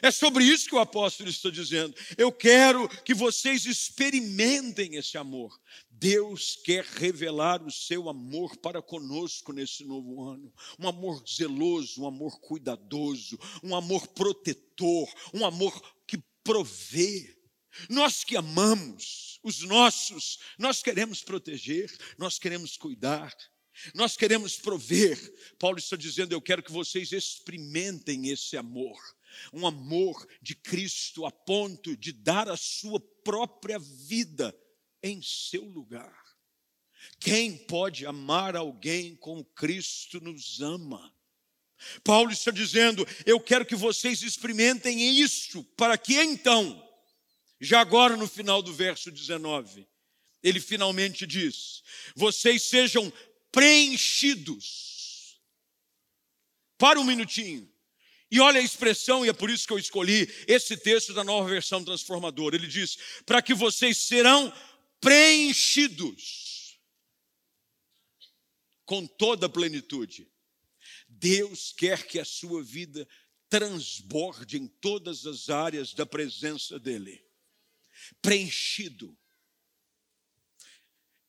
É 0.00 0.10
sobre 0.10 0.44
isso 0.44 0.68
que 0.68 0.74
o 0.74 0.80
apóstolo 0.80 1.28
está 1.28 1.50
dizendo. 1.50 1.94
Eu 2.16 2.32
quero 2.32 2.88
que 3.04 3.14
vocês 3.14 3.66
experimentem 3.66 4.96
esse 4.96 5.18
amor. 5.18 5.58
Deus 5.90 6.56
quer 6.64 6.84
revelar 6.84 7.62
o 7.62 7.70
seu 7.70 8.08
amor 8.08 8.56
para 8.58 8.82
conosco 8.82 9.52
nesse 9.52 9.84
novo 9.84 10.22
ano. 10.24 10.52
Um 10.78 10.88
amor 10.88 11.22
zeloso, 11.28 12.02
um 12.02 12.06
amor 12.06 12.38
cuidadoso, 12.40 13.38
um 13.62 13.74
amor 13.74 14.06
protetor, 14.08 15.08
um 15.32 15.44
amor 15.44 15.78
que 16.06 16.18
provê. 16.42 17.36
Nós 17.88 18.24
que 18.24 18.36
amamos 18.36 19.38
os 19.42 19.60
nossos, 19.62 20.38
nós 20.58 20.82
queremos 20.82 21.22
proteger, 21.22 21.94
nós 22.18 22.38
queremos 22.38 22.76
cuidar. 22.76 23.34
Nós 23.92 24.16
queremos 24.16 24.56
prover. 24.56 25.18
Paulo 25.58 25.78
está 25.78 25.96
dizendo: 25.96 26.32
Eu 26.32 26.40
quero 26.40 26.62
que 26.62 26.70
vocês 26.70 27.10
experimentem 27.10 28.28
esse 28.28 28.56
amor 28.56 28.96
um 29.52 29.66
amor 29.66 30.26
de 30.40 30.54
Cristo 30.54 31.26
a 31.26 31.30
ponto 31.30 31.96
de 31.96 32.12
dar 32.12 32.48
a 32.48 32.56
sua 32.56 33.00
própria 33.22 33.78
vida 33.78 34.56
em 35.02 35.20
seu 35.22 35.64
lugar. 35.64 36.22
Quem 37.20 37.56
pode 37.56 38.06
amar 38.06 38.56
alguém 38.56 39.14
como 39.16 39.44
Cristo 39.44 40.20
nos 40.20 40.60
ama? 40.60 41.14
Paulo 42.02 42.30
está 42.30 42.50
dizendo: 42.50 43.06
Eu 43.26 43.40
quero 43.40 43.66
que 43.66 43.76
vocês 43.76 44.22
experimentem 44.22 45.20
isso, 45.20 45.64
para 45.76 45.98
que 45.98 46.14
então, 46.14 46.82
já 47.60 47.80
agora 47.80 48.16
no 48.16 48.26
final 48.26 48.62
do 48.62 48.72
verso 48.72 49.10
19, 49.10 49.86
ele 50.42 50.60
finalmente 50.60 51.26
diz: 51.26 51.82
Vocês 52.14 52.62
sejam 52.62 53.12
preenchidos. 53.50 55.40
Para 56.76 57.00
um 57.00 57.04
minutinho. 57.04 57.72
E 58.34 58.40
olha 58.40 58.58
a 58.58 58.64
expressão, 58.64 59.24
e 59.24 59.28
é 59.28 59.32
por 59.32 59.48
isso 59.48 59.64
que 59.64 59.72
eu 59.72 59.78
escolhi 59.78 60.28
esse 60.48 60.76
texto 60.76 61.14
da 61.14 61.22
nova 61.22 61.48
versão 61.48 61.84
transformadora. 61.84 62.56
Ele 62.56 62.66
diz: 62.66 62.98
para 63.24 63.40
que 63.40 63.54
vocês 63.54 63.96
serão 63.96 64.52
preenchidos 65.00 66.80
com 68.84 69.06
toda 69.06 69.46
a 69.46 69.48
plenitude. 69.48 70.28
Deus 71.06 71.72
quer 71.72 72.08
que 72.08 72.18
a 72.18 72.24
sua 72.24 72.60
vida 72.60 73.06
transborde 73.48 74.56
em 74.58 74.66
todas 74.66 75.26
as 75.26 75.48
áreas 75.48 75.94
da 75.94 76.04
presença 76.04 76.76
dEle. 76.76 77.24
Preenchido. 78.20 79.16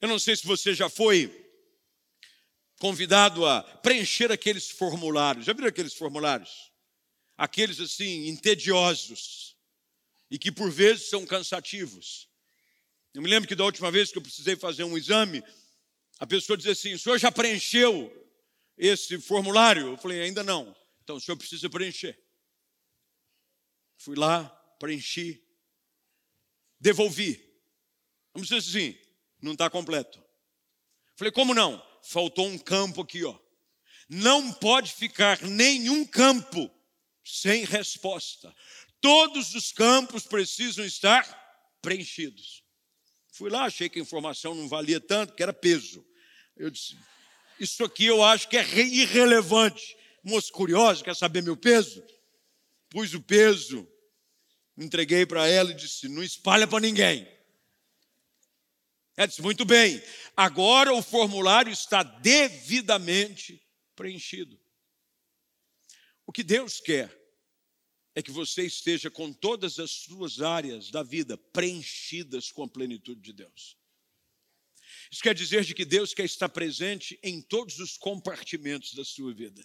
Eu 0.01 0.07
não 0.07 0.17
sei 0.17 0.35
se 0.35 0.47
você 0.47 0.73
já 0.73 0.89
foi 0.89 1.31
convidado 2.79 3.45
a 3.45 3.61
preencher 3.61 4.31
aqueles 4.31 4.71
formulários. 4.71 5.45
Já 5.45 5.53
viram 5.53 5.67
aqueles 5.67 5.93
formulários? 5.93 6.73
Aqueles 7.37 7.79
assim, 7.79 8.27
entediosos, 8.27 9.55
e 10.29 10.39
que 10.39 10.51
por 10.51 10.71
vezes 10.71 11.09
são 11.09 11.25
cansativos. 11.25 12.29
Eu 13.13 13.21
me 13.21 13.29
lembro 13.29 13.47
que 13.47 13.55
da 13.55 13.63
última 13.63 13.91
vez 13.91 14.11
que 14.11 14.17
eu 14.17 14.21
precisei 14.21 14.55
fazer 14.55 14.83
um 14.83 14.97
exame, 14.97 15.43
a 16.19 16.27
pessoa 16.27 16.57
dizia 16.57 16.73
assim: 16.73 16.93
o 16.93 16.99
senhor 16.99 17.17
já 17.17 17.31
preencheu 17.31 18.11
esse 18.77 19.19
formulário? 19.19 19.87
Eu 19.87 19.97
falei: 19.97 20.21
ainda 20.21 20.43
não. 20.43 20.75
Então 21.03 21.15
o 21.15 21.21
senhor 21.21 21.37
precisa 21.37 21.69
preencher. 21.69 22.17
Fui 23.97 24.15
lá, 24.15 24.43
preenchi, 24.79 25.41
devolvi. 26.79 27.41
Vamos 28.33 28.49
dizer 28.49 28.59
assim: 28.59 28.97
não 29.41 29.53
está 29.53 29.69
completo. 29.69 30.21
Falei: 31.15 31.31
como 31.31 31.53
não? 31.53 31.81
Faltou 32.03 32.47
um 32.47 32.57
campo 32.57 33.01
aqui, 33.01 33.23
ó. 33.23 33.37
Não 34.07 34.53
pode 34.53 34.93
ficar 34.93 35.41
nenhum 35.41 36.05
campo 36.05 36.69
sem 37.25 37.65
resposta. 37.65 38.55
Todos 39.01 39.55
os 39.55 39.71
campos 39.71 40.25
precisam 40.25 40.85
estar 40.85 41.23
preenchidos. 41.81 42.63
Fui 43.31 43.49
lá, 43.49 43.65
achei 43.65 43.89
que 43.89 43.99
a 43.99 44.01
informação 44.01 44.55
não 44.55 44.67
valia 44.67 45.01
tanto, 45.01 45.33
que 45.33 45.43
era 45.43 45.51
peso. 45.51 46.05
Eu 46.55 46.69
disse: 46.69 46.97
Isso 47.59 47.83
aqui 47.83 48.05
eu 48.05 48.23
acho 48.23 48.47
que 48.47 48.55
é 48.55 48.63
irrelevante. 48.63 49.97
Moço 50.23 50.51
curioso, 50.51 51.03
quer 51.03 51.15
saber 51.15 51.43
meu 51.43 51.57
peso? 51.57 52.03
Pus 52.89 53.13
o 53.13 53.21
peso, 53.21 53.87
entreguei 54.77 55.25
para 55.25 55.47
ela 55.47 55.71
e 55.71 55.75
disse: 55.75 56.07
Não 56.07 56.23
espalha 56.23 56.67
para 56.67 56.79
ninguém. 56.79 57.27
Ela 59.17 59.27
disse: 59.27 59.41
Muito 59.41 59.65
bem, 59.65 60.01
agora 60.35 60.93
o 60.93 61.01
formulário 61.01 61.71
está 61.71 62.03
devidamente 62.03 63.61
preenchido. 63.95 64.59
O 66.25 66.31
que 66.31 66.43
Deus 66.43 66.79
quer 66.79 67.15
é 68.15 68.21
que 68.21 68.31
você 68.31 68.63
esteja 68.63 69.11
com 69.11 69.31
todas 69.33 69.77
as 69.77 69.91
suas 69.91 70.41
áreas 70.41 70.89
da 70.89 71.03
vida 71.03 71.37
preenchidas 71.37 72.51
com 72.51 72.63
a 72.63 72.67
plenitude 72.67 73.21
de 73.21 73.33
Deus. 73.33 73.77
Isso 75.11 75.21
quer 75.21 75.35
dizer 75.35 75.63
de 75.63 75.73
que 75.73 75.83
Deus 75.83 76.13
quer 76.13 76.23
estar 76.23 76.49
presente 76.49 77.19
em 77.21 77.41
todos 77.41 77.79
os 77.79 77.97
compartimentos 77.97 78.93
da 78.93 79.03
sua 79.03 79.33
vida. 79.33 79.63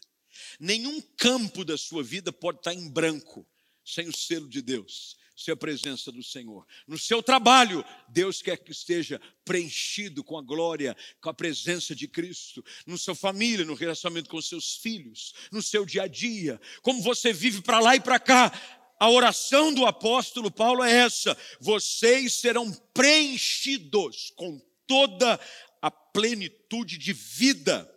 Nenhum 0.59 1.01
campo 1.17 1.65
da 1.65 1.79
sua 1.79 2.03
vida 2.03 2.33
pode 2.33 2.59
estar 2.59 2.75
em 2.75 2.89
branco 2.89 3.47
sem 3.85 4.09
o 4.09 4.17
selo 4.17 4.49
de 4.49 4.61
Deus 4.61 5.20
sem 5.41 5.53
a 5.53 5.57
presença 5.57 6.13
do 6.13 6.23
Senhor. 6.23 6.67
No 6.87 6.99
seu 6.99 7.23
trabalho, 7.23 7.85
Deus 8.09 8.43
quer 8.43 8.59
que 8.59 8.73
esteja 8.73 9.21
preenchido 9.45 10.23
com 10.23 10.37
a 10.37 10.43
glória, 10.43 10.97
com 11.21 11.31
a 11.31 11.35
presença 11.35 11.95
de 11.95 12.07
Cristo. 12.07 12.63
Na 12.87 12.99
sua 12.99 13.15
família, 13.15 13.65
no 13.65 13.75
relacionamento 13.75 14.29
com 14.29 14.41
seus 14.43 14.77
filhos, 14.77 15.33
no 15.51 15.63
seu 15.63 15.87
dia 15.87 16.03
a 16.03 16.07
dia, 16.07 16.61
como 16.83 17.01
você 17.01 17.33
vive 17.33 17.63
para 17.63 17.81
lá 17.81 17.97
e 17.97 18.01
para 18.01 18.19
cá. 18.19 18.53
A 18.99 19.09
oração 19.09 19.73
do 19.73 19.87
apóstolo 19.87 20.51
Paulo 20.51 20.85
é 20.85 20.93
essa: 20.93 21.37
vocês 21.59 22.35
serão 22.35 22.71
preenchidos 22.93 24.31
com 24.37 24.61
toda 24.87 25.41
a 25.81 25.91
plenitude 25.91 26.99
de 26.99 27.15
vida 27.15 27.91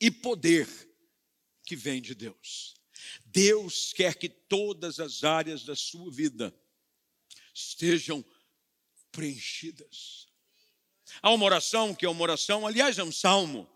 e 0.00 0.10
poder 0.10 0.68
que 1.66 1.74
vem 1.74 2.00
de 2.00 2.14
Deus. 2.14 2.74
Deus 3.26 3.92
quer 3.92 4.14
que 4.16 4.28
todas 4.28 5.00
as 5.00 5.24
áreas 5.24 5.64
da 5.64 5.76
sua 5.76 6.10
vida 6.10 6.54
estejam 7.52 8.24
preenchidas. 9.12 10.26
Há 11.22 11.30
uma 11.30 11.44
oração 11.44 11.94
que 11.94 12.04
é 12.04 12.08
uma 12.08 12.22
oração, 12.22 12.66
aliás, 12.66 12.98
é 12.98 13.04
um 13.04 13.12
salmo, 13.12 13.70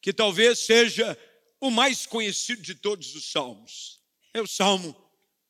que 0.00 0.12
talvez 0.12 0.60
seja 0.60 1.18
o 1.60 1.70
mais 1.70 2.06
conhecido 2.06 2.62
de 2.62 2.74
todos 2.74 3.14
os 3.14 3.30
salmos. 3.30 4.00
É 4.32 4.40
o 4.40 4.46
Salmo 4.46 4.94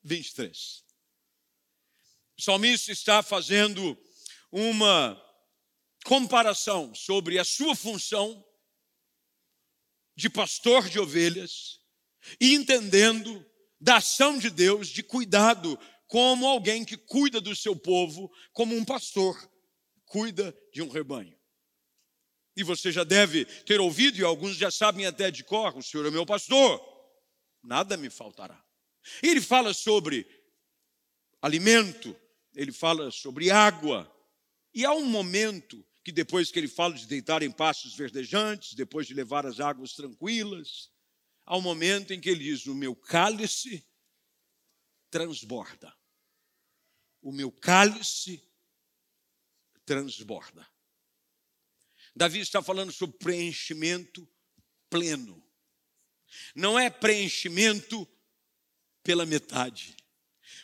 23. 0.03 0.85
O 2.39 2.43
salmista 2.43 2.93
está 2.93 3.23
fazendo 3.23 3.99
uma 4.51 5.21
comparação 6.05 6.95
sobre 6.95 7.39
a 7.39 7.45
sua 7.45 7.75
função 7.75 8.45
de 10.15 10.31
pastor 10.31 10.89
de 10.89 10.99
ovelhas 10.99 11.76
e 12.41 12.55
entendendo 12.55 13.45
da 13.81 13.97
ação 13.97 14.39
de 14.39 14.51
Deus 14.51 14.89
de 14.89 15.03
cuidado 15.03 15.79
como 16.07 16.47
alguém 16.47 16.85
que 16.85 16.97
cuida 16.97 17.41
do 17.41 17.55
seu 17.55 17.75
povo, 17.75 18.31
como 18.53 18.77
um 18.77 18.85
pastor 18.85 19.37
cuida 20.07 20.57
de 20.73 20.83
um 20.83 20.89
rebanho. 20.89 21.37
E 22.57 22.63
você 22.63 22.91
já 22.91 23.05
deve 23.05 23.45
ter 23.45 23.81
ouvido, 23.81 24.19
e 24.19 24.25
alguns 24.25 24.57
já 24.57 24.71
sabem 24.71 25.05
até 25.05 25.31
de 25.31 25.45
cor: 25.45 25.77
o 25.77 25.83
Senhor 25.83 26.07
é 26.07 26.11
meu 26.11 26.25
pastor, 26.25 26.81
nada 27.63 27.97
me 27.97 28.09
faltará. 28.09 28.63
E 29.23 29.29
ele 29.29 29.41
fala 29.41 29.75
sobre 29.75 30.27
alimento, 31.43 32.17
ele 32.55 32.73
fala 32.73 33.11
sobre 33.11 33.51
água, 33.51 34.11
e 34.75 34.85
há 34.85 34.93
um 34.93 35.05
momento 35.05 35.85
que 36.03 36.13
depois 36.13 36.51
que 36.51 36.59
ele 36.59 36.69
fala 36.69 36.95
de 36.95 37.07
deitar 37.07 37.43
em 37.43 37.51
pastos 37.51 37.95
verdejantes, 37.95 38.75
depois 38.75 39.07
de 39.07 39.13
levar 39.13 39.45
as 39.45 39.61
águas 39.61 39.93
tranquilas, 39.93 40.91
ao 41.47 41.63
momento 41.63 42.13
em 42.13 42.21
que 42.21 42.29
ele 42.29 42.45
diz: 42.45 42.67
O 42.67 42.75
meu 42.75 42.95
cálice 42.95 43.87
transborda. 45.09 45.97
O 47.23 47.33
meu 47.33 47.51
cálice 47.53 48.43
transborda. 49.85 50.69
Davi 52.15 52.41
está 52.41 52.61
falando 52.63 52.93
sobre 52.93 53.17
preenchimento 53.19 54.29
pleno. 54.91 55.43
Não 56.55 56.79
é 56.79 56.91
preenchimento 56.91 58.07
pela 59.03 59.25
metade. 59.25 59.97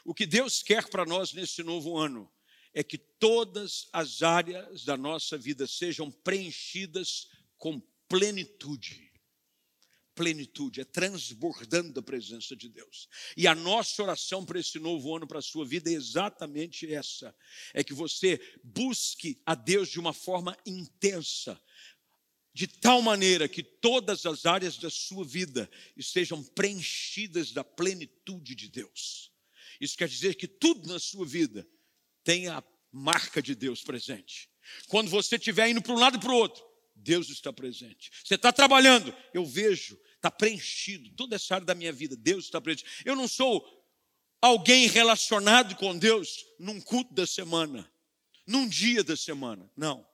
O 0.05 0.13
que 0.13 0.27
Deus 0.27 0.63
quer 0.63 0.89
para 0.89 1.05
nós 1.05 1.33
nesse 1.33 1.63
novo 1.63 1.97
ano 1.97 2.33
é 2.75 2.83
que 2.83 2.99
todas 2.99 3.89
as 3.93 4.23
áreas 4.23 4.85
da 4.85 4.97
nossa 4.97 5.39
vida 5.39 5.67
sejam 5.67 6.11
preenchidas 6.11 7.29
com 7.57 7.81
plenitude 8.09 9.12
plenitude, 10.15 10.81
é 10.81 10.85
transbordando 10.85 11.93
da 11.93 12.03
presença 12.03 12.55
de 12.55 12.69
Deus. 12.69 13.09
E 13.37 13.47
a 13.47 13.55
nossa 13.55 14.03
oração 14.03 14.45
para 14.45 14.61
esse 14.61 14.79
novo 14.79 15.15
ano, 15.15 15.27
para 15.27 15.39
a 15.39 15.43
sua 15.43 15.65
vida, 15.65 15.91
é 15.91 15.95
exatamente 15.95 16.93
essa: 16.93 17.35
é 17.75 17.83
que 17.83 17.95
você 17.95 18.41
busque 18.63 19.41
a 19.45 19.55
Deus 19.55 19.89
de 19.89 19.99
uma 19.99 20.13
forma 20.13 20.57
intensa, 20.67 21.61
de 22.55 22.67
tal 22.67 23.01
maneira 23.01 23.49
que 23.49 23.63
todas 23.63 24.27
as 24.27 24.47
áreas 24.47 24.77
da 24.77 24.91
sua 24.91 25.25
vida 25.25 25.71
estejam 25.97 26.43
preenchidas 26.43 27.53
da 27.53 27.65
plenitude 27.65 28.55
de 28.55 28.69
Deus. 28.69 29.31
Isso 29.81 29.97
quer 29.97 30.09
dizer 30.09 30.35
que 30.35 30.47
tudo 30.47 30.89
na 30.89 30.99
sua 30.99 31.27
vida 31.27 31.67
tenha 32.23 32.59
a 32.59 32.65
marca 32.93 33.43
de 33.43 33.55
Deus 33.55 33.83
presente. 33.83 34.49
Quando 34.89 35.11
você 35.11 35.37
estiver 35.37 35.69
indo 35.69 35.83
para 35.83 35.93
um 35.93 35.99
lado 35.99 36.19
e 36.19 36.21
para 36.21 36.31
o 36.31 36.37
outro, 36.37 36.72
Deus 36.95 37.29
está 37.29 37.53
presente. 37.53 38.11
Você 38.25 38.35
está 38.35 38.53
trabalhando, 38.53 39.15
eu 39.35 39.45
vejo, 39.45 39.99
está 40.17 40.31
preenchido. 40.31 41.11
Toda 41.17 41.37
essa 41.37 41.55
área 41.55 41.67
da 41.67 41.75
minha 41.75 41.93
vida, 41.93 42.17
Deus 42.17 42.45
está 42.45 42.61
presente. 42.61 43.03
Eu 43.05 43.17
não 43.17 43.27
sou 43.27 43.65
alguém 44.41 44.87
relacionado 44.87 45.75
com 45.77 45.99
Deus 45.99 46.45
num 46.59 46.81
culto 46.81 47.13
da 47.15 47.27
semana, 47.27 47.91
num 48.47 48.69
dia 48.69 49.03
da 49.03 49.17
semana. 49.17 49.71
Não. 49.77 50.07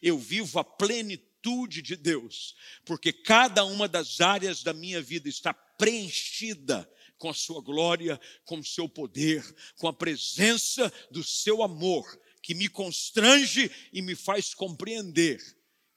Eu 0.00 0.18
vivo 0.18 0.58
a 0.58 0.64
plenitude 0.64 1.82
de 1.82 1.96
Deus, 1.96 2.54
porque 2.84 3.12
cada 3.12 3.64
uma 3.64 3.88
das 3.88 4.20
áreas 4.20 4.62
da 4.62 4.72
minha 4.72 5.00
vida 5.00 5.28
está 5.28 5.54
preenchida 5.54 6.88
com 7.18 7.30
a 7.30 7.34
sua 7.34 7.62
glória, 7.62 8.20
com 8.44 8.58
o 8.58 8.64
seu 8.64 8.88
poder, 8.88 9.42
com 9.76 9.88
a 9.88 9.92
presença 9.92 10.92
do 11.10 11.24
seu 11.24 11.62
amor, 11.62 12.04
que 12.42 12.54
me 12.54 12.68
constrange 12.68 13.70
e 13.92 14.02
me 14.02 14.14
faz 14.14 14.54
compreender 14.54 15.40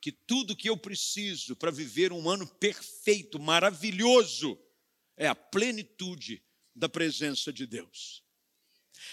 que 0.02 0.12
tudo 0.12 0.56
que 0.56 0.70
eu 0.70 0.78
preciso 0.78 1.56
para 1.56 1.72
viver 1.72 2.12
um 2.12 2.30
ano 2.30 2.48
perfeito, 2.48 3.40
maravilhoso, 3.40 4.58
é 5.18 5.28
a 5.28 5.36
plenitude 5.36 6.44
da 6.76 6.88
presença 6.88 7.52
de 7.52 7.66
Deus. 7.66 8.24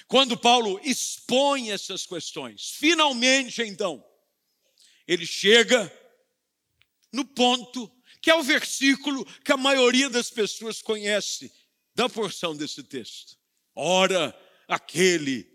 Quando 0.07 0.37
Paulo 0.37 0.81
expõe 0.85 1.71
essas 1.71 2.07
questões, 2.07 2.71
finalmente 2.71 3.63
então, 3.63 4.05
ele 5.07 5.27
chega 5.27 5.93
no 7.13 7.25
ponto 7.25 7.93
que 8.21 8.31
é 8.31 8.35
o 8.35 8.43
versículo 8.43 9.25
que 9.43 9.53
a 9.53 9.57
maioria 9.57 10.11
das 10.11 10.31
pessoas 10.31 10.83
conhece 10.83 11.53
da 11.95 12.09
porção 12.09 12.57
desse 12.57 12.83
texto. 12.83 13.37
Ora, 13.75 14.37
aquele 14.67 15.49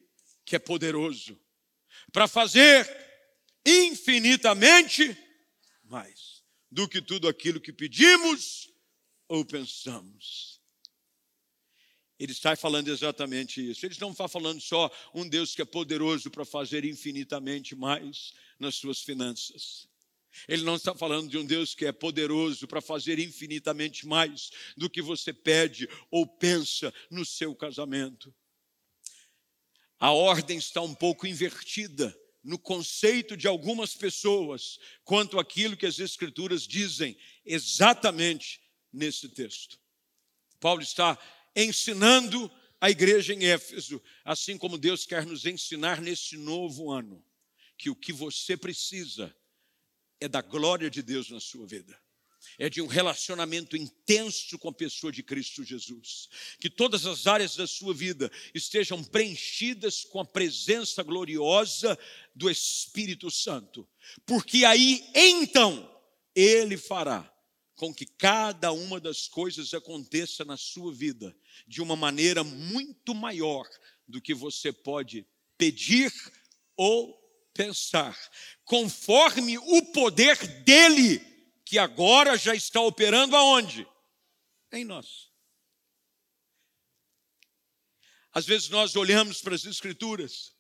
que 0.46 0.56
é 0.56 0.60
poderoso 0.60 1.40
para 2.12 2.28
fazer 2.28 3.11
infinitamente 3.66 5.18
mais 5.84 6.44
do 6.72 6.88
que 6.88 7.02
tudo 7.02 7.28
aquilo 7.28 7.60
que 7.60 7.74
pedimos 7.74 8.70
ou 9.28 9.46
pensamos. 9.46 10.62
Ele 12.18 12.32
está 12.32 12.56
falando 12.56 12.88
exatamente 12.88 13.72
isso. 13.72 13.86
Ele 13.86 13.98
não 14.00 14.12
está 14.12 14.28
falando 14.28 14.62
só 14.62 14.92
um 15.14 15.28
Deus 15.28 15.56
que 15.56 15.62
é 15.62 15.66
poderoso 15.66 16.30
para 16.30 16.46
fazer 16.46 16.86
infinitamente 16.86 17.76
mais 17.76 18.32
nas 18.60 18.76
suas 18.76 19.02
finanças. 19.02 19.90
Ele 20.48 20.64
não 20.64 20.76
está 20.76 20.96
falando 20.96 21.30
de 21.30 21.38
um 21.38 21.46
Deus 21.46 21.76
que 21.76 21.86
é 21.86 21.92
poderoso 21.92 22.68
para 22.68 22.80
fazer 22.80 23.20
infinitamente 23.20 24.08
mais 24.08 24.50
do 24.78 24.90
que 24.90 25.02
você 25.02 25.34
pede 25.34 25.90
ou 26.10 26.26
pensa 26.26 26.94
no 27.10 27.26
seu 27.26 27.56
casamento. 27.56 28.34
a 30.00 30.12
ordem 30.12 30.58
está 30.58 30.82
um 30.82 30.96
pouco 30.96 31.28
invertida 31.28 32.16
no 32.44 32.58
conceito 32.58 33.38
de 33.38 33.48
algumas 33.48 33.96
pessoas 33.96 34.80
quanto 35.04 35.40
àquilo 35.40 35.78
que 35.78 35.86
as 35.86 36.00
Escrituras 36.00 36.68
dizem 36.68 37.18
exatamente 37.46 38.62
nesse 38.92 39.30
texto. 39.30 39.80
Paulo 40.60 40.82
está 40.82 41.18
ensinando 41.56 42.52
a 42.80 42.90
igreja 42.90 43.34
em 43.34 43.46
Éfeso, 43.46 44.02
assim 44.26 44.58
como 44.58 44.78
Deus 44.78 45.06
quer 45.06 45.26
nos 45.26 45.46
ensinar 45.46 46.02
neste 46.02 46.36
novo 46.38 46.92
ano, 46.92 47.24
que 47.78 47.90
o 47.90 47.96
que 47.96 48.12
você 48.12 48.58
precisa 48.58 49.36
é 50.20 50.28
da 50.28 50.42
glória 50.42 50.90
de 50.90 51.02
Deus 51.02 51.30
na 51.30 51.40
sua 51.40 51.68
vida 51.68 52.00
é 52.58 52.70
de 52.70 52.82
um 52.82 52.88
relacionamento 52.88 53.76
intenso 53.76 54.58
com 54.58 54.70
a 54.70 54.74
pessoa 54.74 55.12
de 55.12 55.24
Cristo 55.24 55.64
Jesus. 55.64 56.30
Que 56.60 56.70
todas 56.70 57.06
as 57.06 57.28
áreas 57.28 57.56
da 57.56 57.68
sua 57.68 57.94
vida 57.94 58.32
estejam 58.54 59.04
preenchidas 59.04 60.04
com 60.04 60.20
a 60.20 60.26
presença 60.26 61.04
gloriosa 61.04 61.98
do 62.36 62.50
Espírito 62.50 63.30
Santo. 63.30 63.88
Porque 64.26 64.66
aí, 64.66 65.04
então, 65.14 65.90
Ele 66.36 66.78
fará 66.78 67.32
com 67.76 67.94
que 67.94 68.06
cada 68.06 68.72
uma 68.72 69.00
das 69.00 69.28
coisas 69.28 69.74
aconteça 69.74 70.46
na 70.46 70.56
sua 70.56 70.94
vida 70.94 71.36
de 71.68 71.82
uma 71.82 71.96
maneira 71.96 72.44
muito 72.44 73.16
maior 73.16 73.68
do 74.08 74.22
que 74.22 74.34
você 74.34 74.72
pode 74.72 75.26
pedir 75.58 76.14
ou 76.76 77.20
pensar, 77.54 78.18
conforme 78.66 79.58
o 79.58 79.86
poder 79.92 80.38
dele 80.64 81.31
que 81.72 81.80
agora 81.80 82.38
já 82.38 82.54
está 82.54 82.82
operando 82.82 83.34
aonde? 83.34 83.88
Em 84.74 84.84
nós. 84.84 85.32
Às 88.34 88.46
vezes 88.46 88.68
nós 88.68 88.98
olhamos 88.98 89.40
para 89.40 89.56
as 89.56 89.64
Escrituras 89.64 90.54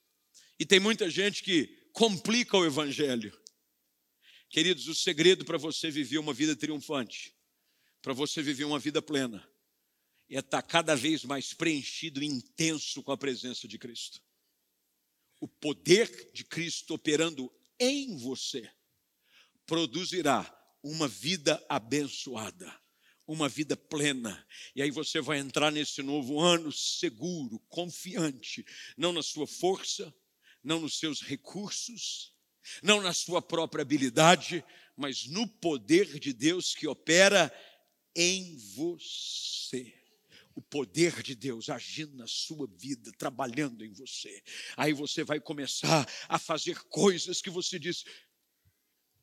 e 0.57 0.65
tem 0.65 0.79
muita 0.79 1.09
gente 1.09 1.43
que 1.43 1.67
complica 1.91 2.55
o 2.55 2.65
Evangelho. 2.65 3.37
Queridos, 4.49 4.87
o 4.87 4.95
segredo 4.95 5.43
para 5.43 5.57
você 5.57 5.91
viver 5.91 6.17
uma 6.17 6.33
vida 6.33 6.55
triunfante, 6.55 7.35
para 8.01 8.13
você 8.13 8.41
viver 8.41 8.63
uma 8.63 8.79
vida 8.79 9.01
plena, 9.01 9.45
é 10.29 10.39
estar 10.39 10.61
cada 10.61 10.95
vez 10.95 11.25
mais 11.25 11.53
preenchido 11.53 12.23
e 12.23 12.25
intenso 12.25 13.03
com 13.03 13.11
a 13.11 13.17
presença 13.17 13.67
de 13.67 13.77
Cristo. 13.77 14.23
O 15.41 15.47
poder 15.49 16.31
de 16.31 16.45
Cristo 16.45 16.93
operando 16.93 17.53
em 17.77 18.17
você 18.17 18.71
produzirá 19.65 20.60
uma 20.83 21.07
vida 21.07 21.63
abençoada, 21.69 22.73
uma 23.27 23.47
vida 23.47 23.75
plena. 23.77 24.45
E 24.75 24.81
aí 24.81 24.91
você 24.91 25.21
vai 25.21 25.39
entrar 25.39 25.71
nesse 25.71 26.01
novo 26.01 26.39
ano 26.39 26.71
seguro, 26.71 27.59
confiante, 27.69 28.65
não 28.97 29.13
na 29.13 29.23
sua 29.23 29.47
força, 29.47 30.13
não 30.63 30.79
nos 30.79 30.97
seus 30.97 31.21
recursos, 31.21 32.33
não 32.83 33.01
na 33.01 33.13
sua 33.13 33.41
própria 33.41 33.81
habilidade, 33.81 34.63
mas 34.95 35.25
no 35.25 35.47
poder 35.47 36.19
de 36.19 36.33
Deus 36.33 36.75
que 36.75 36.87
opera 36.87 37.51
em 38.15 38.57
você 38.75 40.01
o 40.55 40.61
poder 40.61 41.21
de 41.21 41.35
Deus 41.35 41.69
agindo 41.69 42.15
na 42.15 42.27
sua 42.27 42.67
vida, 42.67 43.11
trabalhando 43.17 43.85
em 43.85 43.93
você. 43.93 44.43
Aí 44.75 44.93
você 44.93 45.23
vai 45.23 45.39
começar 45.39 46.07
a 46.27 46.37
fazer 46.37 46.77
coisas 46.83 47.41
que 47.41 47.49
você 47.49 47.79
diz: 47.79 48.03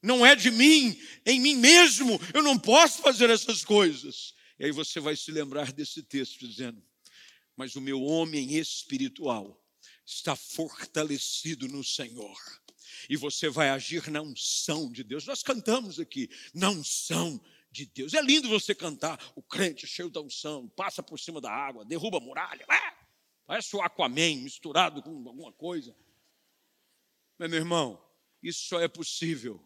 não 0.03 0.25
é 0.25 0.37
de 0.37 0.51
mim, 0.51 0.99
em 1.27 1.41
mim 1.41 1.57
mesmo, 1.57 2.21
eu 2.33 2.43
não 2.43 2.59
posso 2.59 3.03
fazer 3.03 3.31
essas 3.31 3.65
coisas. 3.65 4.35
E 4.59 4.67
aí 4.67 4.73
você 4.73 5.01
vai 5.01 5.17
se 5.17 5.31
lembrar 5.31 5.73
desse 5.73 6.03
texto 6.03 6.39
dizendo: 6.39 6.83
Mas 7.57 7.77
o 7.77 7.81
meu 7.81 8.03
homem 8.03 8.57
espiritual 8.57 9.61
está 10.05 10.35
fortalecido 10.35 11.69
no 11.69 11.85
Senhor. 11.85 12.37
E 13.09 13.17
você 13.17 13.49
vai 13.49 13.71
agir 13.71 14.11
na 14.11 14.21
unção 14.21 14.91
de 14.91 15.05
Deus. 15.05 15.27
Nós 15.27 15.43
cantamos 15.43 16.01
aqui, 16.01 16.29
na 16.55 16.71
unção 16.71 17.41
de 17.71 17.87
Deus. 17.87 18.15
É 18.15 18.23
lindo 18.23 18.49
você 18.49 18.75
cantar, 18.75 19.33
o 19.35 19.43
crente 19.43 19.87
cheio 19.87 20.11
da 20.11 20.21
unção, 20.21 20.69
passa 20.71 21.03
por 21.03 21.19
cima 21.19 21.41
da 21.41 21.51
água, 21.51 21.85
derruba 21.85 22.19
a 22.19 22.21
muralha. 22.21 22.65
É, 22.71 23.07
parece 23.47 23.75
o 23.77 23.83
Aquaman 23.83 24.37
misturado 24.37 25.03
com 25.03 25.11
alguma 25.11 25.53
coisa. 25.53 25.95
Mas, 27.39 27.51
meu 27.51 27.59
irmão, 27.59 28.03
isso 28.43 28.67
só 28.67 28.81
é 28.81 28.89
possível 28.89 29.63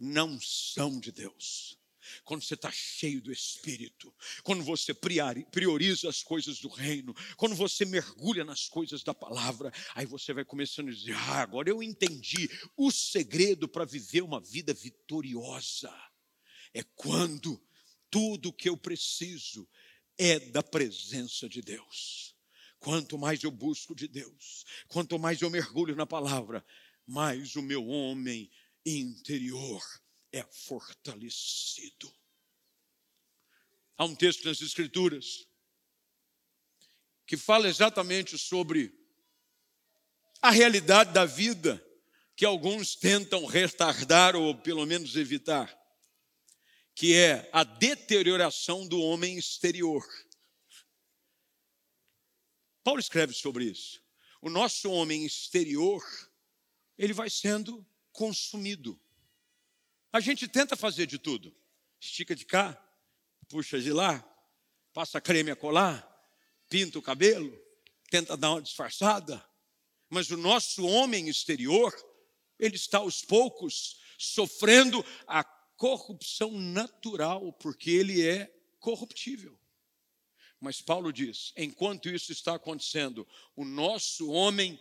não 0.00 0.40
são 0.40 0.98
de 0.98 1.12
Deus. 1.12 1.78
Quando 2.24 2.42
você 2.42 2.54
está 2.54 2.72
cheio 2.72 3.20
do 3.20 3.30
Espírito, 3.30 4.12
quando 4.42 4.64
você 4.64 4.94
prioriza 4.94 6.08
as 6.08 6.22
coisas 6.22 6.58
do 6.58 6.68
reino, 6.68 7.14
quando 7.36 7.54
você 7.54 7.84
mergulha 7.84 8.44
nas 8.44 8.68
coisas 8.68 9.04
da 9.04 9.14
palavra, 9.14 9.70
aí 9.94 10.06
você 10.06 10.32
vai 10.32 10.44
começando 10.44 10.88
a 10.88 10.92
dizer: 10.92 11.14
Ah, 11.14 11.42
agora 11.42 11.68
eu 11.68 11.82
entendi 11.82 12.48
o 12.76 12.90
segredo 12.90 13.68
para 13.68 13.84
viver 13.84 14.22
uma 14.22 14.40
vida 14.40 14.72
vitoriosa. 14.72 15.92
É 16.72 16.82
quando 16.82 17.62
tudo 18.10 18.52
que 18.52 18.68
eu 18.68 18.76
preciso 18.76 19.68
é 20.18 20.40
da 20.40 20.62
presença 20.62 21.48
de 21.48 21.62
Deus. 21.62 22.34
Quanto 22.78 23.18
mais 23.18 23.42
eu 23.42 23.50
busco 23.50 23.94
de 23.94 24.08
Deus, 24.08 24.64
quanto 24.88 25.18
mais 25.18 25.42
eu 25.42 25.50
mergulho 25.50 25.94
na 25.94 26.06
palavra, 26.06 26.64
mais 27.06 27.54
o 27.54 27.62
meu 27.62 27.86
homem 27.86 28.50
interior 28.84 29.82
é 30.32 30.42
fortalecido. 30.42 32.12
Há 33.96 34.04
um 34.04 34.14
texto 34.14 34.44
nas 34.46 34.60
Escrituras 34.60 35.46
que 37.26 37.36
fala 37.36 37.68
exatamente 37.68 38.36
sobre 38.38 38.92
a 40.42 40.50
realidade 40.50 41.12
da 41.12 41.24
vida 41.24 41.84
que 42.34 42.44
alguns 42.46 42.96
tentam 42.96 43.44
retardar 43.44 44.34
ou 44.34 44.56
pelo 44.56 44.86
menos 44.86 45.14
evitar, 45.14 45.78
que 46.94 47.14
é 47.14 47.48
a 47.52 47.62
deterioração 47.62 48.88
do 48.88 49.00
homem 49.00 49.36
exterior. 49.36 50.02
Paulo 52.82 52.98
escreve 52.98 53.34
sobre 53.34 53.66
isso. 53.66 54.02
O 54.40 54.48
nosso 54.48 54.90
homem 54.90 55.26
exterior, 55.26 56.02
ele 56.96 57.12
vai 57.12 57.28
sendo 57.28 57.86
consumido. 58.12 59.00
A 60.12 60.20
gente 60.20 60.48
tenta 60.48 60.76
fazer 60.76 61.06
de 61.06 61.18
tudo. 61.18 61.54
Estica 62.00 62.34
de 62.34 62.44
cá, 62.44 62.80
puxa 63.48 63.80
de 63.80 63.92
lá, 63.92 64.24
passa 64.92 65.20
creme 65.20 65.50
a 65.50 65.56
colar, 65.56 66.06
pinta 66.68 66.98
o 66.98 67.02
cabelo, 67.02 67.56
tenta 68.10 68.36
dar 68.36 68.52
uma 68.52 68.62
disfarçada. 68.62 69.44
Mas 70.08 70.30
o 70.30 70.36
nosso 70.36 70.86
homem 70.86 71.28
exterior, 71.28 71.94
ele 72.58 72.76
está 72.76 72.98
aos 72.98 73.22
poucos 73.22 74.00
sofrendo 74.18 75.04
a 75.26 75.44
corrupção 75.44 76.50
natural, 76.52 77.52
porque 77.54 77.90
ele 77.90 78.26
é 78.26 78.46
corruptível. 78.78 79.58
Mas 80.60 80.82
Paulo 80.82 81.12
diz: 81.12 81.52
enquanto 81.56 82.08
isso 82.08 82.32
está 82.32 82.54
acontecendo, 82.54 83.26
o 83.56 83.64
nosso 83.64 84.30
homem 84.30 84.78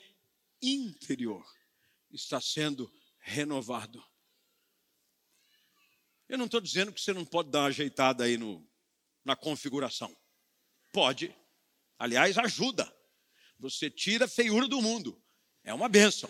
interior 0.61 1.45
está 2.11 2.41
sendo 2.41 2.91
renovado. 3.29 4.03
Eu 6.27 6.37
não 6.37 6.45
estou 6.45 6.59
dizendo 6.59 6.91
que 6.91 6.99
você 6.99 7.13
não 7.13 7.25
pode 7.25 7.49
dar 7.49 7.59
uma 7.59 7.67
ajeitada 7.67 8.23
aí 8.23 8.37
no, 8.37 8.67
na 9.23 9.35
configuração. 9.35 10.15
Pode. 10.91 11.35
Aliás, 11.97 12.37
ajuda. 12.37 12.91
Você 13.59 13.89
tira 13.89 14.25
a 14.25 14.27
feiura 14.27 14.67
do 14.67 14.81
mundo. 14.81 15.21
É 15.63 15.73
uma 15.73 15.89
benção. 15.89 16.29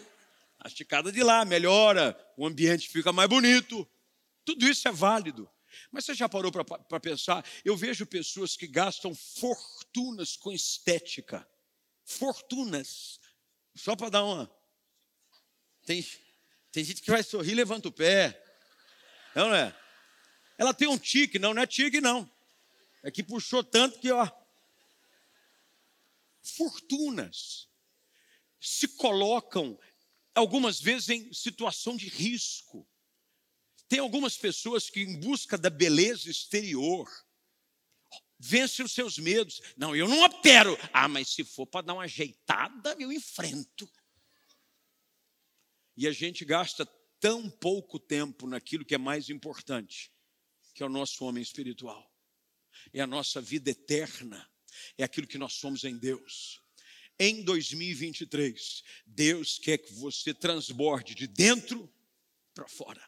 A 0.59 0.67
esticada 0.67 1.11
de 1.11 1.23
lá 1.23 1.45
melhora, 1.45 2.17
o 2.37 2.45
ambiente 2.45 2.89
fica 2.89 3.13
mais 3.13 3.29
bonito. 3.29 3.89
Tudo 4.43 4.67
isso 4.67 4.87
é 4.87 4.91
válido. 4.91 5.49
Mas 5.91 6.05
você 6.05 6.13
já 6.13 6.27
parou 6.27 6.51
para 6.51 6.99
pensar? 6.99 7.45
Eu 7.63 7.77
vejo 7.77 8.05
pessoas 8.05 8.55
que 8.55 8.67
gastam 8.67 9.13
fortunas 9.13 10.35
com 10.35 10.51
estética. 10.51 11.47
Fortunas. 12.03 13.19
Só 13.75 13.95
para 13.95 14.09
dar 14.09 14.23
uma. 14.23 14.51
Tem, 15.85 16.03
tem 16.71 16.83
gente 16.83 17.01
que 17.01 17.11
vai 17.11 17.23
sorrir, 17.23 17.55
levanta 17.55 17.87
o 17.87 17.91
pé. 17.91 18.41
Não 19.35 19.53
é? 19.53 19.75
Ela 20.57 20.73
tem 20.73 20.87
um 20.87 20.97
tique, 20.97 21.39
não, 21.39 21.53
não 21.53 21.61
é 21.61 21.67
tique, 21.67 22.01
não. 22.01 22.29
É 23.01 23.09
que 23.09 23.23
puxou 23.23 23.63
tanto 23.63 23.99
que, 23.99 24.11
ó. 24.11 24.29
Fortunas 26.43 27.69
se 28.59 28.87
colocam, 28.89 29.79
algumas 30.35 30.79
vezes, 30.79 31.09
em 31.09 31.33
situação 31.33 31.95
de 31.95 32.07
risco. 32.07 32.87
Tem 33.87 33.99
algumas 33.99 34.37
pessoas 34.37 34.89
que, 34.89 35.01
em 35.01 35.19
busca 35.19 35.57
da 35.57 35.69
beleza 35.69 36.29
exterior, 36.29 37.09
vencem 38.37 38.85
os 38.85 38.91
seus 38.91 39.17
medos. 39.17 39.61
Não, 39.75 39.95
eu 39.95 40.07
não 40.07 40.23
opero. 40.23 40.77
Ah, 40.93 41.07
mas 41.07 41.29
se 41.29 41.43
for 41.43 41.65
para 41.65 41.85
dar 41.85 41.93
uma 41.93 42.03
ajeitada, 42.03 42.95
eu 42.99 43.11
enfrento. 43.11 43.89
E 45.99 46.07
a 46.07 46.13
gente 46.13 46.45
gasta 46.45 46.85
tão 47.19 47.49
pouco 47.49 47.99
tempo 47.99 48.47
naquilo 48.47 48.85
que 48.85 48.95
é 48.95 48.97
mais 48.97 49.29
importante, 49.29 50.09
que 50.73 50.81
é 50.81 50.85
o 50.85 50.89
nosso 50.89 51.25
homem 51.25 51.43
espiritual. 51.43 52.09
É 52.93 53.01
a 53.01 53.05
nossa 53.05 53.41
vida 53.41 53.69
eterna, 53.69 54.49
é 54.97 55.03
aquilo 55.03 55.27
que 55.27 55.37
nós 55.37 55.55
somos 55.55 55.83
em 55.83 55.97
Deus. 55.97 56.61
em 57.19 57.43
2023, 57.43 58.81
Deus 59.05 59.59
quer 59.59 59.77
que 59.77 59.91
você 59.91 60.33
transborde 60.33 61.13
de 61.13 61.27
dentro 61.27 61.93
para 62.53 62.65
fora. 62.65 63.05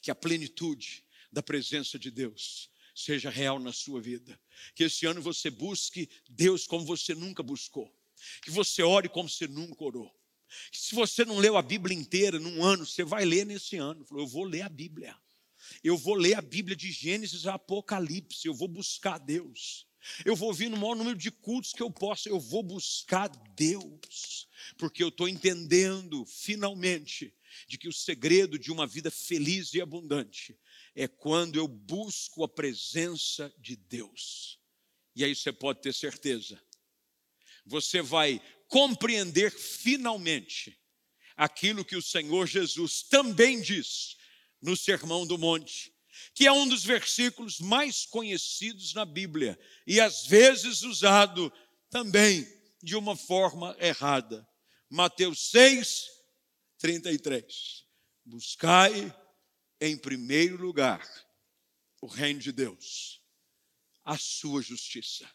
Que 0.00 0.12
a 0.12 0.14
plenitude 0.14 1.04
da 1.32 1.42
presença 1.42 1.98
de 1.98 2.12
Deus 2.12 2.70
seja 2.94 3.28
real 3.28 3.58
na 3.58 3.72
sua 3.72 4.00
vida. 4.00 4.40
Que 4.76 4.84
esse 4.84 5.04
ano 5.04 5.20
você 5.20 5.50
busque 5.50 6.08
Deus 6.28 6.64
como 6.64 6.86
você 6.86 7.12
nunca 7.12 7.42
buscou. 7.42 7.92
Que 8.40 8.52
você 8.52 8.84
ore 8.84 9.08
como 9.08 9.28
você 9.28 9.48
nunca 9.48 9.82
orou. 9.82 10.23
Se 10.72 10.94
você 10.94 11.24
não 11.24 11.38
leu 11.38 11.56
a 11.56 11.62
Bíblia 11.62 11.96
inteira 11.96 12.38
num 12.38 12.62
ano, 12.62 12.86
você 12.86 13.04
vai 13.04 13.24
ler 13.24 13.46
nesse 13.46 13.76
ano. 13.76 14.04
Eu 14.12 14.26
vou 14.26 14.44
ler 14.44 14.62
a 14.62 14.68
Bíblia. 14.68 15.16
Eu 15.82 15.96
vou 15.96 16.14
ler 16.14 16.34
a 16.34 16.42
Bíblia 16.42 16.76
de 16.76 16.90
Gênesis 16.90 17.46
a 17.46 17.54
Apocalipse. 17.54 18.46
Eu 18.46 18.54
vou 18.54 18.68
buscar 18.68 19.18
Deus. 19.18 19.86
Eu 20.24 20.36
vou 20.36 20.52
vir 20.52 20.68
no 20.68 20.76
maior 20.76 20.94
número 20.94 21.16
de 21.16 21.30
cultos 21.30 21.72
que 21.72 21.82
eu 21.82 21.90
possa. 21.90 22.28
Eu 22.28 22.38
vou 22.38 22.62
buscar 22.62 23.28
Deus. 23.56 24.48
Porque 24.76 25.02
eu 25.02 25.08
estou 25.08 25.28
entendendo, 25.28 26.24
finalmente, 26.26 27.34
de 27.66 27.78
que 27.78 27.88
o 27.88 27.92
segredo 27.92 28.58
de 28.58 28.70
uma 28.70 28.86
vida 28.86 29.10
feliz 29.10 29.74
e 29.74 29.80
abundante 29.80 30.58
é 30.94 31.08
quando 31.08 31.56
eu 31.56 31.66
busco 31.66 32.44
a 32.44 32.48
presença 32.48 33.52
de 33.58 33.76
Deus. 33.76 34.58
E 35.16 35.24
aí 35.24 35.34
você 35.34 35.52
pode 35.52 35.80
ter 35.80 35.94
certeza, 35.94 36.60
você 37.64 38.02
vai 38.02 38.42
compreender 38.74 39.52
finalmente 39.52 40.76
aquilo 41.36 41.84
que 41.84 41.94
o 41.94 42.02
Senhor 42.02 42.44
Jesus 42.44 43.04
também 43.04 43.60
diz 43.60 44.16
no 44.60 44.76
Sermão 44.76 45.24
do 45.24 45.38
Monte, 45.38 45.94
que 46.34 46.44
é 46.44 46.50
um 46.50 46.66
dos 46.66 46.82
versículos 46.82 47.60
mais 47.60 48.04
conhecidos 48.04 48.92
na 48.92 49.04
Bíblia 49.04 49.56
e 49.86 50.00
às 50.00 50.26
vezes 50.26 50.82
usado 50.82 51.52
também 51.88 52.44
de 52.82 52.96
uma 52.96 53.14
forma 53.14 53.76
errada. 53.78 54.44
Mateus 54.90 55.50
6, 55.50 56.06
33. 56.76 57.84
Buscai 58.24 59.16
em 59.80 59.96
primeiro 59.96 60.60
lugar 60.60 61.08
o 62.02 62.08
reino 62.08 62.40
de 62.40 62.50
Deus, 62.50 63.22
a 64.04 64.18
sua 64.18 64.60
justiça, 64.62 65.30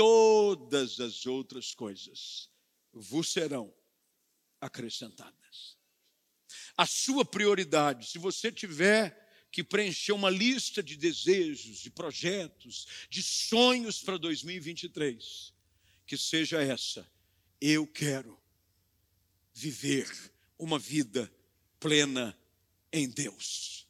todas 0.00 0.98
as 0.98 1.26
outras 1.26 1.74
coisas 1.74 2.48
vos 2.90 3.30
serão 3.30 3.70
acrescentadas. 4.58 5.76
A 6.74 6.86
sua 6.86 7.22
prioridade, 7.22 8.08
se 8.08 8.16
você 8.18 8.50
tiver 8.50 9.14
que 9.52 9.62
preencher 9.62 10.12
uma 10.12 10.30
lista 10.30 10.82
de 10.82 10.96
desejos, 10.96 11.80
de 11.80 11.90
projetos, 11.90 12.86
de 13.10 13.22
sonhos 13.22 14.00
para 14.00 14.16
2023, 14.16 15.52
que 16.06 16.16
seja 16.16 16.62
essa: 16.62 17.06
eu 17.60 17.86
quero 17.86 18.40
viver 19.52 20.10
uma 20.58 20.78
vida 20.78 21.30
plena 21.78 22.34
em 22.90 23.06
Deus. 23.06 23.86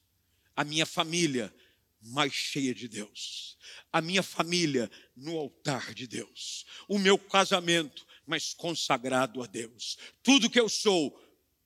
A 0.56 0.64
minha 0.64 0.86
família 0.86 1.54
mais 2.00 2.32
cheia 2.32 2.74
de 2.74 2.88
Deus. 2.88 3.56
A 3.92 4.00
minha 4.00 4.22
família 4.22 4.90
no 5.16 5.36
altar 5.36 5.94
de 5.94 6.06
Deus. 6.06 6.64
O 6.88 6.98
meu 6.98 7.18
casamento 7.18 8.06
mais 8.26 8.54
consagrado 8.54 9.42
a 9.42 9.46
Deus. 9.46 9.98
Tudo 10.22 10.50
que 10.50 10.60
eu 10.60 10.68
sou 10.68 11.18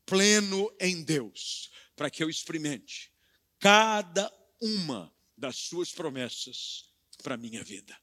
pleno 0.06 0.74
em 0.80 1.02
Deus, 1.02 1.70
para 1.96 2.10
que 2.10 2.22
eu 2.22 2.28
experimente 2.28 3.12
cada 3.58 4.32
uma 4.60 5.14
das 5.36 5.56
suas 5.56 5.92
promessas 5.92 6.84
para 7.22 7.34
a 7.34 7.38
minha 7.38 7.62
vida. 7.64 7.98